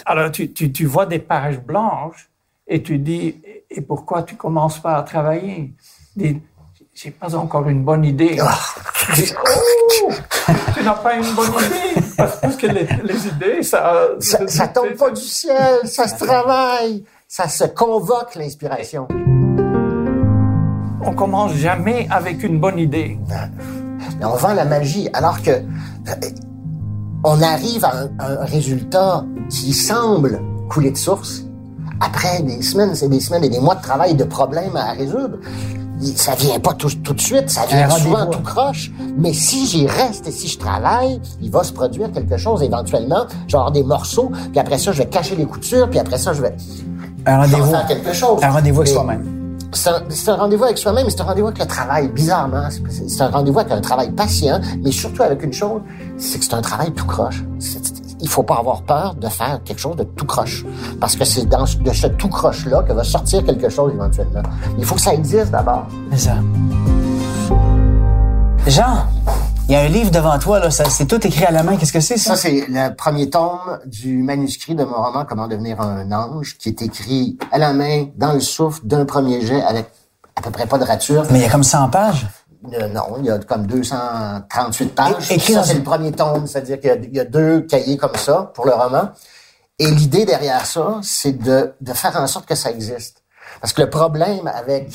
alors 0.07 0.33
tu, 0.33 0.51
tu, 0.51 0.73
tu, 0.73 0.87
vois 0.87 1.05
des 1.05 1.19
pages 1.19 1.59
blanches 1.59 2.31
et 2.67 2.83
tu 2.83 2.99
dis, 2.99 3.37
et 3.71 3.81
pourquoi 3.83 4.23
tu 4.23 4.37
commences 4.37 4.79
pas 4.79 4.97
à 4.97 5.03
travailler? 5.03 5.75
J'ai 7.03 7.11
pas 7.13 7.35
encore 7.35 7.67
une 7.67 7.83
bonne 7.83 8.05
idée. 8.05 8.37
Ah. 8.43 8.59
oh, 9.17 10.11
tu 10.75 10.83
n'as 10.83 10.93
pas 10.93 11.15
une 11.15 11.35
bonne 11.35 11.47
idée 11.47 12.03
parce 12.17 12.57
que 12.57 12.67
les, 12.67 12.87
les 13.05 13.27
idées, 13.27 13.63
ça, 13.63 14.09
ça, 14.19 14.47
ça 14.47 14.69
tombe 14.69 14.95
pas 14.99 15.11
du 15.11 15.23
ciel, 15.23 15.81
ça 15.85 16.07
se 16.07 16.23
travaille, 16.23 17.03
ça 17.27 17.49
se 17.49 17.65
convoque 17.65 18.35
l'inspiration. 18.35 19.09
On 21.03 21.15
commence 21.15 21.55
jamais 21.55 22.07
avec 22.11 22.43
une 22.43 22.61
bonne 22.61 22.79
idée. 22.79 23.19
Mais 24.19 24.27
on 24.27 24.37
vend 24.37 24.53
la 24.53 24.67
magie, 24.67 25.09
alors 25.15 25.41
que 25.41 25.53
on 27.25 27.41
arrive 27.41 27.85
à 27.87 28.09
un, 28.19 28.45
résultat 28.45 29.25
qui 29.49 29.73
semble 29.73 30.43
couler 30.69 30.91
de 30.91 30.99
source 30.99 31.45
après 32.03 32.43
des 32.43 32.61
semaines, 32.61 32.95
c'est 32.95 33.09
des 33.09 33.21
semaines 33.21 33.45
et 33.45 33.49
des 33.49 33.61
mois 33.61 33.75
de 33.75 33.83
travail 33.83 34.15
de 34.15 34.25
problèmes 34.25 34.77
à 34.77 34.93
résoudre 34.93 35.39
ça 36.03 36.35
vient 36.35 36.59
pas 36.59 36.75
tout, 36.75 36.91
tout 37.03 37.15
de 37.15 37.21
suite, 37.21 37.51
ça 37.51 37.67
vient 37.67 37.89
souvent 37.91 38.27
tout 38.27 38.41
croche. 38.41 38.91
Mais 39.17 39.33
si 39.33 39.67
j'y 39.67 39.87
reste 39.87 40.27
et 40.27 40.33
si 40.33 40.49
je 40.49 40.59
travaille, 40.59 41.21
il 41.41 41.51
va 41.51 41.63
se 41.63 41.73
produire 41.73 42.11
quelque 42.13 42.37
chose 42.37 42.63
éventuellement. 42.63 43.27
Genre 43.49 43.71
des 43.71 43.83
morceaux, 43.83 44.31
puis 44.51 44.59
après 44.59 44.79
ça, 44.79 44.93
je 44.93 44.99
vais 44.99 45.09
cacher 45.09 45.37
les 45.37 45.47
coutures, 45.47 45.89
puis 45.89 45.99
après 45.99 46.19
ça, 46.19 46.33
je 46.33 46.43
vais 46.43 46.55
un 47.27 47.39
rendez-vous, 47.39 47.71
faire 47.71 47.87
quelque 47.87 48.13
chose. 48.13 48.43
Un 48.43 48.51
rendez-vous 48.51 48.81
avec 48.81 48.93
soi-même. 48.93 49.25
C'est 49.73 50.31
un, 50.31 50.37
rendez-vous 50.37 50.65
avec 50.65 50.79
soi-même, 50.79 51.05
mais 51.05 51.11
c'est 51.11 51.21
un 51.21 51.25
rendez-vous 51.25 51.47
avec 51.47 51.61
le 51.61 51.67
travail, 51.67 52.09
bizarrement. 52.09 52.69
C'est 52.91 53.23
un 53.23 53.29
rendez-vous 53.29 53.59
avec 53.61 53.73
un 53.73 53.81
travail 53.81 54.11
patient, 54.11 54.61
mais 54.83 54.91
surtout 54.91 55.23
avec 55.23 55.43
une 55.45 55.53
chose, 55.53 55.83
c'est 56.19 56.39
que 56.39 56.45
c'est 56.45 56.55
un 56.55 56.63
travail 56.63 56.93
tout 56.93 57.07
croche 57.07 57.45
il 58.23 58.29
faut 58.29 58.43
pas 58.43 58.57
avoir 58.57 58.83
peur 58.83 59.15
de 59.15 59.29
faire 59.29 59.61
quelque 59.65 59.81
chose 59.81 59.97
de 59.97 60.05
tout 60.05 60.27
croche. 60.27 60.65
Parce 61.01 61.17
que 61.17 61.25
c'est 61.25 61.47
dans 61.47 61.65
de 61.65 61.93
ce 61.93 62.07
tout 62.07 62.29
croche-là 62.29 62.83
que 62.83 62.93
va 62.93 63.05
sortir 63.05 63.45
quelque 63.45 63.69
chose 63.69 63.93
éventuellement. 63.95 64.43
Il 64.79 64.85
faut 64.85 64.95
que 64.95 65.01
ça 65.01 65.15
existe 65.15 65.51
d'abord. 65.51 65.87
C'est 66.13 66.29
ça. 66.29 66.37
Jean, 68.67 69.07
il 69.69 69.73
y 69.73 69.77
a 69.77 69.81
un 69.81 69.89
livre 69.89 70.11
devant 70.11 70.39
toi, 70.39 70.59
là. 70.59 70.71
C'est 70.71 71.07
tout 71.07 71.25
écrit 71.27 71.45
à 71.45 71.51
la 71.51 71.63
main. 71.63 71.77
Qu'est-ce 71.77 71.93
que 71.93 72.01
c'est, 72.01 72.19
ça? 72.19 72.31
Ça, 72.31 72.37
c'est 72.37 72.67
le 72.69 72.95
premier 72.95 73.31
tome 73.31 73.79
du 73.87 74.23
manuscrit 74.23 74.75
de 74.75 74.85
mon 74.85 74.97
roman 74.97 75.25
Comment 75.29 75.49
devenir 75.49 75.81
un 75.81 76.11
ange, 76.13 76.57
qui 76.59 76.69
est 76.69 76.83
écrit 76.83 77.39
à 77.53 77.59
la 77.59 77.73
main, 77.73 78.07
dans 78.17 78.33
le 78.33 78.41
souffle, 78.41 78.81
d'un 78.85 79.05
premier 79.05 79.41
jet, 79.41 79.63
avec 79.63 79.91
à 80.37 80.43
peu 80.43 80.51
près 80.51 80.67
pas 80.67 80.79
de 80.79 80.85
rature. 80.85 81.25
Mais 81.31 81.39
il 81.39 81.43
y 81.43 81.47
a 81.47 81.51
comme 81.51 81.63
100 81.63 81.89
pages. 81.89 82.27
Euh, 82.73 82.89
non, 82.89 83.17
il 83.19 83.27
y 83.27 83.31
a 83.31 83.39
comme 83.39 83.67
238 83.67 84.95
pages. 84.95 85.15
ça, 85.39 85.65
c'est 85.65 85.75
le 85.75 85.83
premier 85.83 86.13
tome, 86.13 86.47
c'est-à-dire 86.47 86.79
qu'il 86.81 87.15
y, 87.15 87.21
a 87.21 87.25
deux 87.25 87.63
cahiers 87.63 87.97
comme 87.97 88.17
ça 88.17 88.51
pour 88.55 88.67
le 88.67 88.73
roman. 88.73 89.11
Et 89.79 89.91
l'idée 89.91 90.27
derrière 90.27 90.67
ça, 90.67 91.01
c'est 91.03 91.39
de, 91.39 91.73
de 91.81 91.93
faire 91.95 92.17
en 92.17 92.27
sorte 92.27 92.47
que 92.47 92.55
ça 92.55 92.71
existe. 92.71 93.23
Parce 93.61 93.73
que 93.73 93.83
le 93.83 93.91
problème 93.91 94.47
avec 94.47 94.91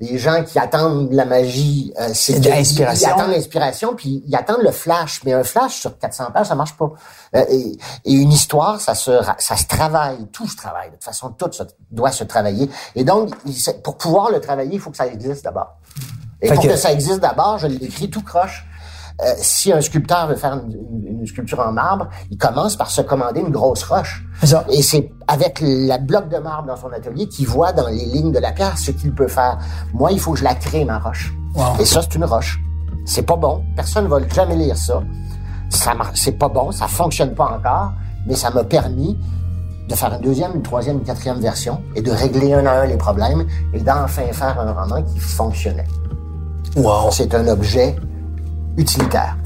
les 0.00 0.18
gens 0.18 0.42
qui 0.44 0.58
attendent 0.58 1.12
la 1.12 1.24
magie, 1.24 1.92
euh, 2.00 2.08
c'est 2.14 2.40
qu'ils 2.40 2.80
ils 2.80 3.06
attendent 3.06 3.30
l'inspiration, 3.30 3.94
puis 3.94 4.22
ils 4.26 4.36
attendent 4.36 4.62
le 4.62 4.70
flash. 4.70 5.20
Mais 5.24 5.32
un 5.32 5.44
flash 5.44 5.80
sur 5.80 5.98
400 5.98 6.30
pages, 6.32 6.46
ça 6.46 6.54
marche 6.54 6.76
pas. 6.76 6.90
Euh, 7.36 7.44
et, 7.50 7.76
et, 8.04 8.12
une 8.12 8.32
histoire, 8.32 8.80
ça 8.80 8.94
se, 8.94 9.20
ça 9.38 9.56
se 9.56 9.66
travaille. 9.66 10.26
Tout 10.32 10.48
se 10.48 10.56
travaille. 10.56 10.88
De 10.88 10.94
toute 10.94 11.04
façon, 11.04 11.30
tout 11.30 11.50
doit 11.90 12.12
se 12.12 12.24
travailler. 12.24 12.70
Et 12.94 13.04
donc, 13.04 13.30
pour 13.82 13.96
pouvoir 13.96 14.30
le 14.30 14.40
travailler, 14.40 14.74
il 14.74 14.80
faut 14.80 14.90
que 14.90 14.96
ça 14.96 15.06
existe 15.06 15.44
d'abord. 15.44 15.76
Et 16.42 16.48
pour 16.48 16.62
que... 16.62 16.76
ça 16.76 16.92
existe 16.92 17.20
d'abord, 17.20 17.58
je 17.58 17.66
l'écris 17.66 18.10
tout 18.10 18.22
croche. 18.22 18.64
Euh, 19.20 19.34
si 19.38 19.72
un 19.72 19.80
sculpteur 19.80 20.28
veut 20.28 20.36
faire 20.36 20.54
une, 20.54 21.26
sculpture 21.26 21.58
en 21.58 21.72
marbre, 21.72 22.08
il 22.30 22.38
commence 22.38 22.76
par 22.76 22.88
se 22.88 23.00
commander 23.00 23.40
une 23.40 23.50
grosse 23.50 23.82
roche. 23.82 24.24
Ça. 24.44 24.64
Et 24.70 24.82
c'est 24.82 25.10
avec 25.26 25.58
la 25.60 25.98
bloc 25.98 26.28
de 26.28 26.38
marbre 26.38 26.68
dans 26.68 26.76
son 26.76 26.92
atelier 26.92 27.26
qu'il 27.26 27.48
voit 27.48 27.72
dans 27.72 27.88
les 27.88 28.04
lignes 28.04 28.30
de 28.30 28.38
la 28.38 28.52
pierre 28.52 28.78
ce 28.78 28.92
qu'il 28.92 29.12
peut 29.12 29.26
faire. 29.26 29.58
Moi, 29.92 30.12
il 30.12 30.20
faut 30.20 30.32
que 30.32 30.38
je 30.38 30.44
la 30.44 30.54
crée, 30.54 30.84
ma 30.84 31.00
roche. 31.00 31.32
Et 31.80 31.84
ça, 31.84 32.00
c'est 32.02 32.14
une 32.14 32.24
roche. 32.24 32.60
C'est 33.04 33.22
pas 33.22 33.36
bon. 33.36 33.64
Personne 33.74 34.04
ne 34.04 34.08
va 34.08 34.20
jamais 34.28 34.54
lire 34.54 34.76
ça. 34.76 35.02
Ça 35.70 35.94
c'est 36.14 36.38
pas 36.38 36.48
bon. 36.48 36.70
Ça 36.70 36.86
fonctionne 36.86 37.34
pas 37.34 37.56
encore. 37.58 37.92
Mais 38.26 38.36
ça 38.36 38.50
m'a 38.50 38.62
permis 38.62 39.18
de 39.88 39.94
faire 39.94 40.14
une 40.14 40.20
deuxième, 40.20 40.54
une 40.54 40.62
troisième, 40.62 40.98
une 40.98 41.04
quatrième 41.04 41.40
version 41.40 41.82
et 41.96 42.02
de 42.02 42.10
régler 42.10 42.52
un 42.54 42.66
à 42.66 42.82
un 42.82 42.86
les 42.86 42.96
problèmes 42.96 43.46
et 43.72 43.80
d'enfin 43.80 44.30
faire 44.32 44.60
un 44.60 44.72
roman 44.72 45.02
qui 45.02 45.18
fonctionnait. 45.18 45.86
C'est 47.10 47.34
un 47.34 47.48
objet 47.48 47.96
utilitaire. 48.76 49.36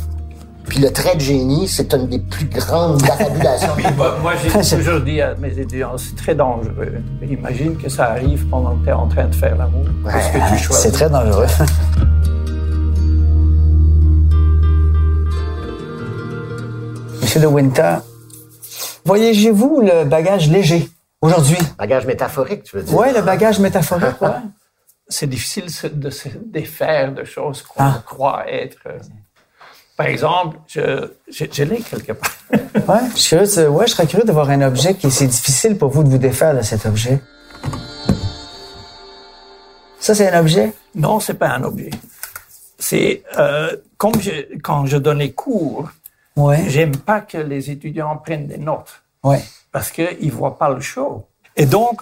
Puis 0.67 0.81
le 0.81 0.93
trait 0.93 1.15
de 1.15 1.21
génie, 1.21 1.67
c'est 1.67 1.95
une 1.95 2.07
des 2.07 2.19
plus 2.19 2.45
grandes 2.47 3.03
affabulations. 3.11 3.75
moi, 4.23 4.33
j'ai 4.43 4.77
toujours 4.77 5.01
dit 5.01 5.21
à 5.21 5.35
mes 5.37 5.59
étudiants, 5.59 5.97
c'est 5.97 6.15
très 6.17 6.35
dangereux. 6.35 7.03
Imagine 7.23 7.77
que 7.77 7.89
ça 7.89 8.11
arrive 8.11 8.47
pendant 8.49 8.77
que 8.77 8.85
tu 8.85 8.91
es 8.91 8.93
en 8.93 9.09
train 9.09 9.25
de 9.25 9.35
faire 9.35 9.57
l'amour. 9.57 9.87
C'est 10.71 10.93
très 10.93 11.09
dangereux. 11.09 11.47
Monsieur 17.23 17.41
de 17.41 17.47
Winter, 17.47 17.97
voyagez-vous 19.07 19.81
le 19.81 20.05
bagage 20.05 20.51
léger 20.51 20.89
aujourd'hui? 21.23 21.57
Bagage 21.79 22.05
métaphorique, 22.07 22.65
tu 22.65 22.77
veux 22.77 22.83
dire? 22.83 22.95
Oui, 22.95 23.07
le 23.15 23.23
bagage 23.23 23.59
métaphorique, 23.59 24.21
ouais 24.21 24.29
c'est 25.13 25.27
difficile 25.27 25.67
de 25.93 26.11
se 26.11 26.29
défaire 26.29 27.13
de 27.13 27.25
choses 27.25 27.63
qu'on 27.63 27.83
ah. 27.85 28.03
croit 28.05 28.51
être. 28.51 28.79
Euh, 28.87 28.99
par 29.97 30.07
exemple, 30.07 30.59
je, 30.67 31.11
je, 31.29 31.63
l'ai 31.63 31.81
quelque 31.81 32.13
part. 32.13 32.31
ouais, 32.53 33.09
je, 33.15 33.69
ouais, 33.69 33.87
je 33.87 33.93
serais 33.93 34.07
curieux 34.07 34.25
d'avoir 34.25 34.51
un 34.51 34.63
objet 34.63 34.95
qui 34.95 35.11
c'est 35.11 35.27
difficile 35.27 35.77
pour 35.77 35.91
vous 35.91 36.03
de 36.03 36.09
vous 36.09 36.19
défaire 36.19 36.57
de 36.57 36.63
cet 36.63 36.87
objet. 36.87 37.21
Ça, 40.01 40.15
c'est 40.15 40.29
un 40.33 40.41
objet? 40.41 40.73
Non, 40.95 41.21
c'est 41.21 41.35
pas 41.35 41.51
un 41.51 41.63
objet. 41.63 41.91
C'est 42.79 43.23
euh, 43.39 43.77
comme 43.99 44.21
je, 44.21 44.59
quand 44.61 44.87
je 44.87 44.97
donnais 44.97 45.33
cours, 45.33 45.91
ouais. 46.37 46.65
j'aime 46.69 46.97
pas 46.97 47.21
que 47.21 47.39
les 47.39 47.71
étudiants 47.71 48.17
prennent 48.17 48.49
des 48.49 48.59
notes. 48.59 49.03
Ouais. 49.23 49.45
Parce 49.71 49.91
qu'ils 49.93 50.33
voient 50.33 50.59
pas 50.59 50.71
le 50.71 50.81
show. 50.81 51.25
Et 51.55 51.67
donc, 51.67 52.01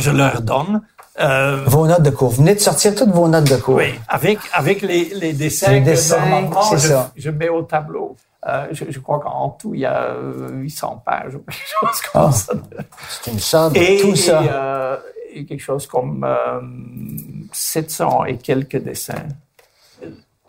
je 0.00 0.10
leur 0.10 0.40
donne 0.40 0.82
euh, 1.20 1.64
vos 1.66 1.86
notes 1.86 2.02
de 2.02 2.10
cours. 2.10 2.30
Vous 2.30 2.42
venez 2.42 2.54
de 2.54 2.60
sortir 2.60 2.94
toutes 2.94 3.10
vos 3.10 3.28
notes 3.28 3.50
de 3.50 3.56
cours. 3.56 3.76
Oui, 3.76 3.94
avec, 4.08 4.38
avec 4.52 4.82
les, 4.82 5.06
les 5.14 5.32
dessins, 5.32 5.72
les 5.72 5.80
dessins 5.80 6.16
que 6.16 6.20
normalement 6.28 6.62
je, 6.72 6.76
ça. 6.78 7.12
je 7.14 7.30
mets 7.30 7.48
au 7.48 7.62
tableau. 7.62 8.16
Euh, 8.46 8.66
je, 8.72 8.84
je, 8.88 8.98
crois 8.98 9.20
qu'en 9.20 9.50
tout, 9.50 9.74
il 9.74 9.80
y 9.80 9.86
a 9.86 10.16
800 10.50 11.02
pages 11.04 11.34
ou 11.34 11.40
quelque 11.40 11.68
chose 11.80 12.00
comme 12.12 12.22
oh. 12.28 12.32
ça. 12.32 12.52
C'est 13.08 13.30
une 13.30 13.38
somme, 13.38 13.72
et, 13.76 13.98
tout 13.98 14.16
ça. 14.16 14.42
Et, 14.42 14.48
euh, 14.50 14.96
et 15.34 15.44
quelque 15.44 15.60
chose 15.60 15.86
comme 15.86 16.26
700 17.52 18.24
et 18.24 18.38
quelques 18.38 18.78
dessins. 18.78 19.26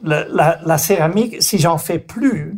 La, 0.01 0.25
la, 0.27 0.59
la 0.65 0.77
céramique, 0.77 1.43
si 1.43 1.59
j'en 1.59 1.77
fais 1.77 1.99
plus, 1.99 2.57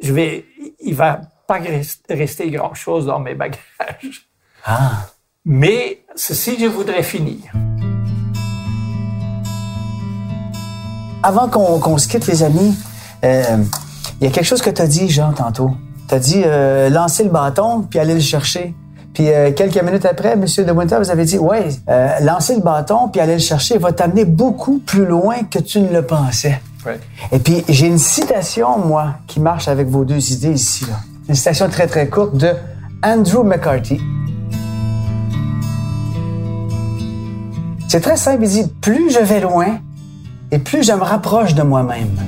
je 0.00 0.12
vais, 0.12 0.44
il 0.80 0.94
va 0.94 1.20
pas 1.46 1.60
rester 2.08 2.50
grand-chose 2.50 3.06
dans 3.06 3.20
mes 3.20 3.34
bagages. 3.34 4.28
Ah. 4.64 5.06
Mais 5.46 5.98
ceci, 6.16 6.56
je 6.58 6.64
voudrais 6.64 7.02
finir. 7.02 7.36
Avant 11.22 11.48
qu'on 11.48 11.98
se 11.98 12.08
quitte, 12.08 12.26
les 12.26 12.42
amis, 12.42 12.74
euh, 13.24 13.42
Il 14.20 14.24
y 14.24 14.26
a 14.26 14.30
quelque 14.30 14.46
chose 14.46 14.62
que 14.62 14.70
tu 14.70 14.80
as 14.80 14.86
dit, 14.86 15.10
Jean, 15.10 15.34
tantôt. 15.34 15.72
Tu 16.08 16.14
as 16.14 16.18
dit 16.18 16.42
euh, 16.46 16.88
lancer 16.88 17.24
le 17.24 17.28
bâton 17.30 17.82
puis 17.82 17.98
aller 17.98 18.14
le 18.14 18.20
chercher. 18.20 18.74
Puis 19.12 19.30
euh, 19.30 19.52
quelques 19.52 19.82
minutes 19.82 20.06
après, 20.06 20.34
Monsieur 20.34 20.64
De 20.64 20.72
Winter, 20.72 20.96
vous 20.98 21.10
avez 21.10 21.26
dit, 21.26 21.36
ouais, 21.36 21.68
euh, 21.90 22.20
lancer 22.20 22.54
le 22.54 22.62
bâton 22.62 23.08
puis 23.08 23.20
aller 23.20 23.34
le 23.34 23.38
chercher 23.40 23.76
va 23.76 23.92
t'amener 23.92 24.24
beaucoup 24.24 24.78
plus 24.78 25.04
loin 25.04 25.42
que 25.50 25.58
tu 25.58 25.80
ne 25.80 25.92
le 25.92 26.06
pensais. 26.06 26.58
Et 27.32 27.38
puis 27.38 27.64
j'ai 27.68 27.86
une 27.86 27.98
citation, 27.98 28.78
moi, 28.78 29.16
qui 29.26 29.40
marche 29.40 29.68
avec 29.68 29.88
vos 29.88 30.06
deux 30.06 30.32
idées 30.32 30.52
ici. 30.52 30.86
Là. 30.86 30.96
Une 31.28 31.34
citation 31.34 31.68
très 31.68 31.86
très 31.86 32.08
courte 32.08 32.34
de 32.34 32.50
Andrew 33.02 33.44
McCarthy. 33.44 34.00
C'est 37.94 38.00
très 38.00 38.16
simple. 38.16 38.42
Il 38.42 38.48
dit, 38.48 38.66
plus 38.80 39.08
je 39.12 39.20
vais 39.20 39.38
loin 39.38 39.78
et 40.50 40.58
plus 40.58 40.82
je 40.82 40.90
me 40.90 41.04
rapproche 41.04 41.54
de 41.54 41.62
moi-même. 41.62 42.18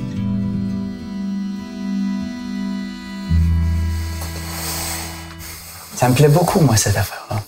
Ça 5.96 6.08
me 6.08 6.14
plaît 6.14 6.28
beaucoup, 6.28 6.60
moi, 6.60 6.76
cette 6.76 6.96
affaire-là. 6.96 7.42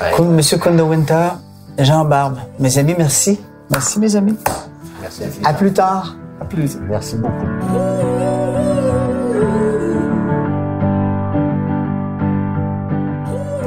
Ouais. 0.00 0.24
Monsieur 0.24 0.56
Winter, 0.56 1.28
Jean 1.78 2.06
Barbe, 2.06 2.38
mes 2.58 2.78
amis, 2.78 2.94
merci. 2.96 3.38
Merci, 3.70 3.98
mes 3.98 4.16
amis. 4.16 4.38
Merci. 5.02 5.24
À 5.44 5.52
plus 5.52 5.74
tard. 5.74 6.16
À 6.40 6.46
plus. 6.46 6.78
Merci 6.88 7.16
beaucoup. 7.16 7.46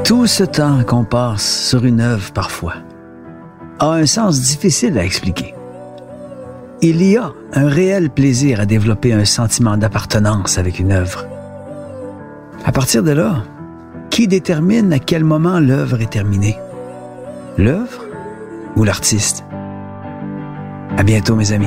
Tout 0.02 0.26
ce 0.26 0.42
temps 0.42 0.82
qu'on 0.82 1.04
passe 1.04 1.68
sur 1.68 1.84
une 1.84 2.00
œuvre 2.00 2.32
parfois 2.32 2.74
a 3.78 3.86
un 3.86 4.06
sens 4.06 4.40
difficile 4.40 4.98
à 4.98 5.04
expliquer. 5.04 5.54
Il 6.80 7.02
y 7.02 7.16
a 7.16 7.32
un 7.54 7.68
réel 7.68 8.10
plaisir 8.10 8.60
à 8.60 8.66
développer 8.66 9.12
un 9.12 9.24
sentiment 9.24 9.76
d'appartenance 9.76 10.58
avec 10.58 10.78
une 10.78 10.92
œuvre. 10.92 11.26
À 12.64 12.72
partir 12.72 13.02
de 13.02 13.12
là, 13.12 13.44
qui 14.10 14.28
détermine 14.28 14.92
à 14.92 14.98
quel 14.98 15.24
moment 15.24 15.60
l'œuvre 15.60 16.00
est 16.00 16.10
terminée? 16.10 16.56
L'œuvre 17.56 18.04
ou 18.76 18.84
l'artiste? 18.84 19.44
À 20.96 21.02
bientôt, 21.02 21.36
mes 21.36 21.52
amis. 21.52 21.66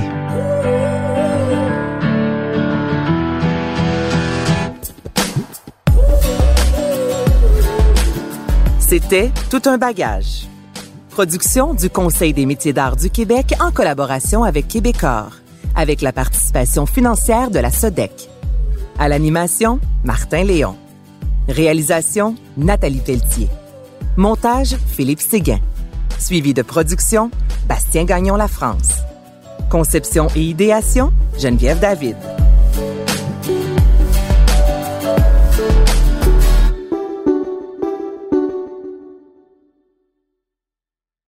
C'était 8.79 9.31
Tout 9.49 9.61
un 9.65 9.77
bagage. 9.77 10.50
Production 11.11 11.73
du 11.73 11.89
Conseil 11.89 12.31
des 12.31 12.45
métiers 12.45 12.71
d'art 12.71 12.95
du 12.95 13.09
Québec 13.09 13.53
en 13.59 13.71
collaboration 13.71 14.45
avec 14.45 14.69
Québecor, 14.69 15.31
avec 15.75 16.01
la 16.01 16.13
participation 16.13 16.85
financière 16.85 17.51
de 17.51 17.59
la 17.59 17.69
SODEC. 17.69 18.29
À 18.97 19.09
l'animation, 19.09 19.81
Martin 20.05 20.45
Léon. 20.45 20.77
Réalisation, 21.49 22.35
Nathalie 22.55 23.01
Pelletier. 23.01 23.49
Montage, 24.15 24.77
Philippe 24.87 25.19
Séguin. 25.19 25.59
Suivi 26.17 26.53
de 26.53 26.61
production, 26.61 27.29
Bastien 27.67 28.05
Gagnon 28.05 28.37
La 28.37 28.47
France. 28.47 28.99
Conception 29.69 30.27
et 30.37 30.41
idéation, 30.41 31.11
Geneviève 31.37 31.81
David. 31.81 32.15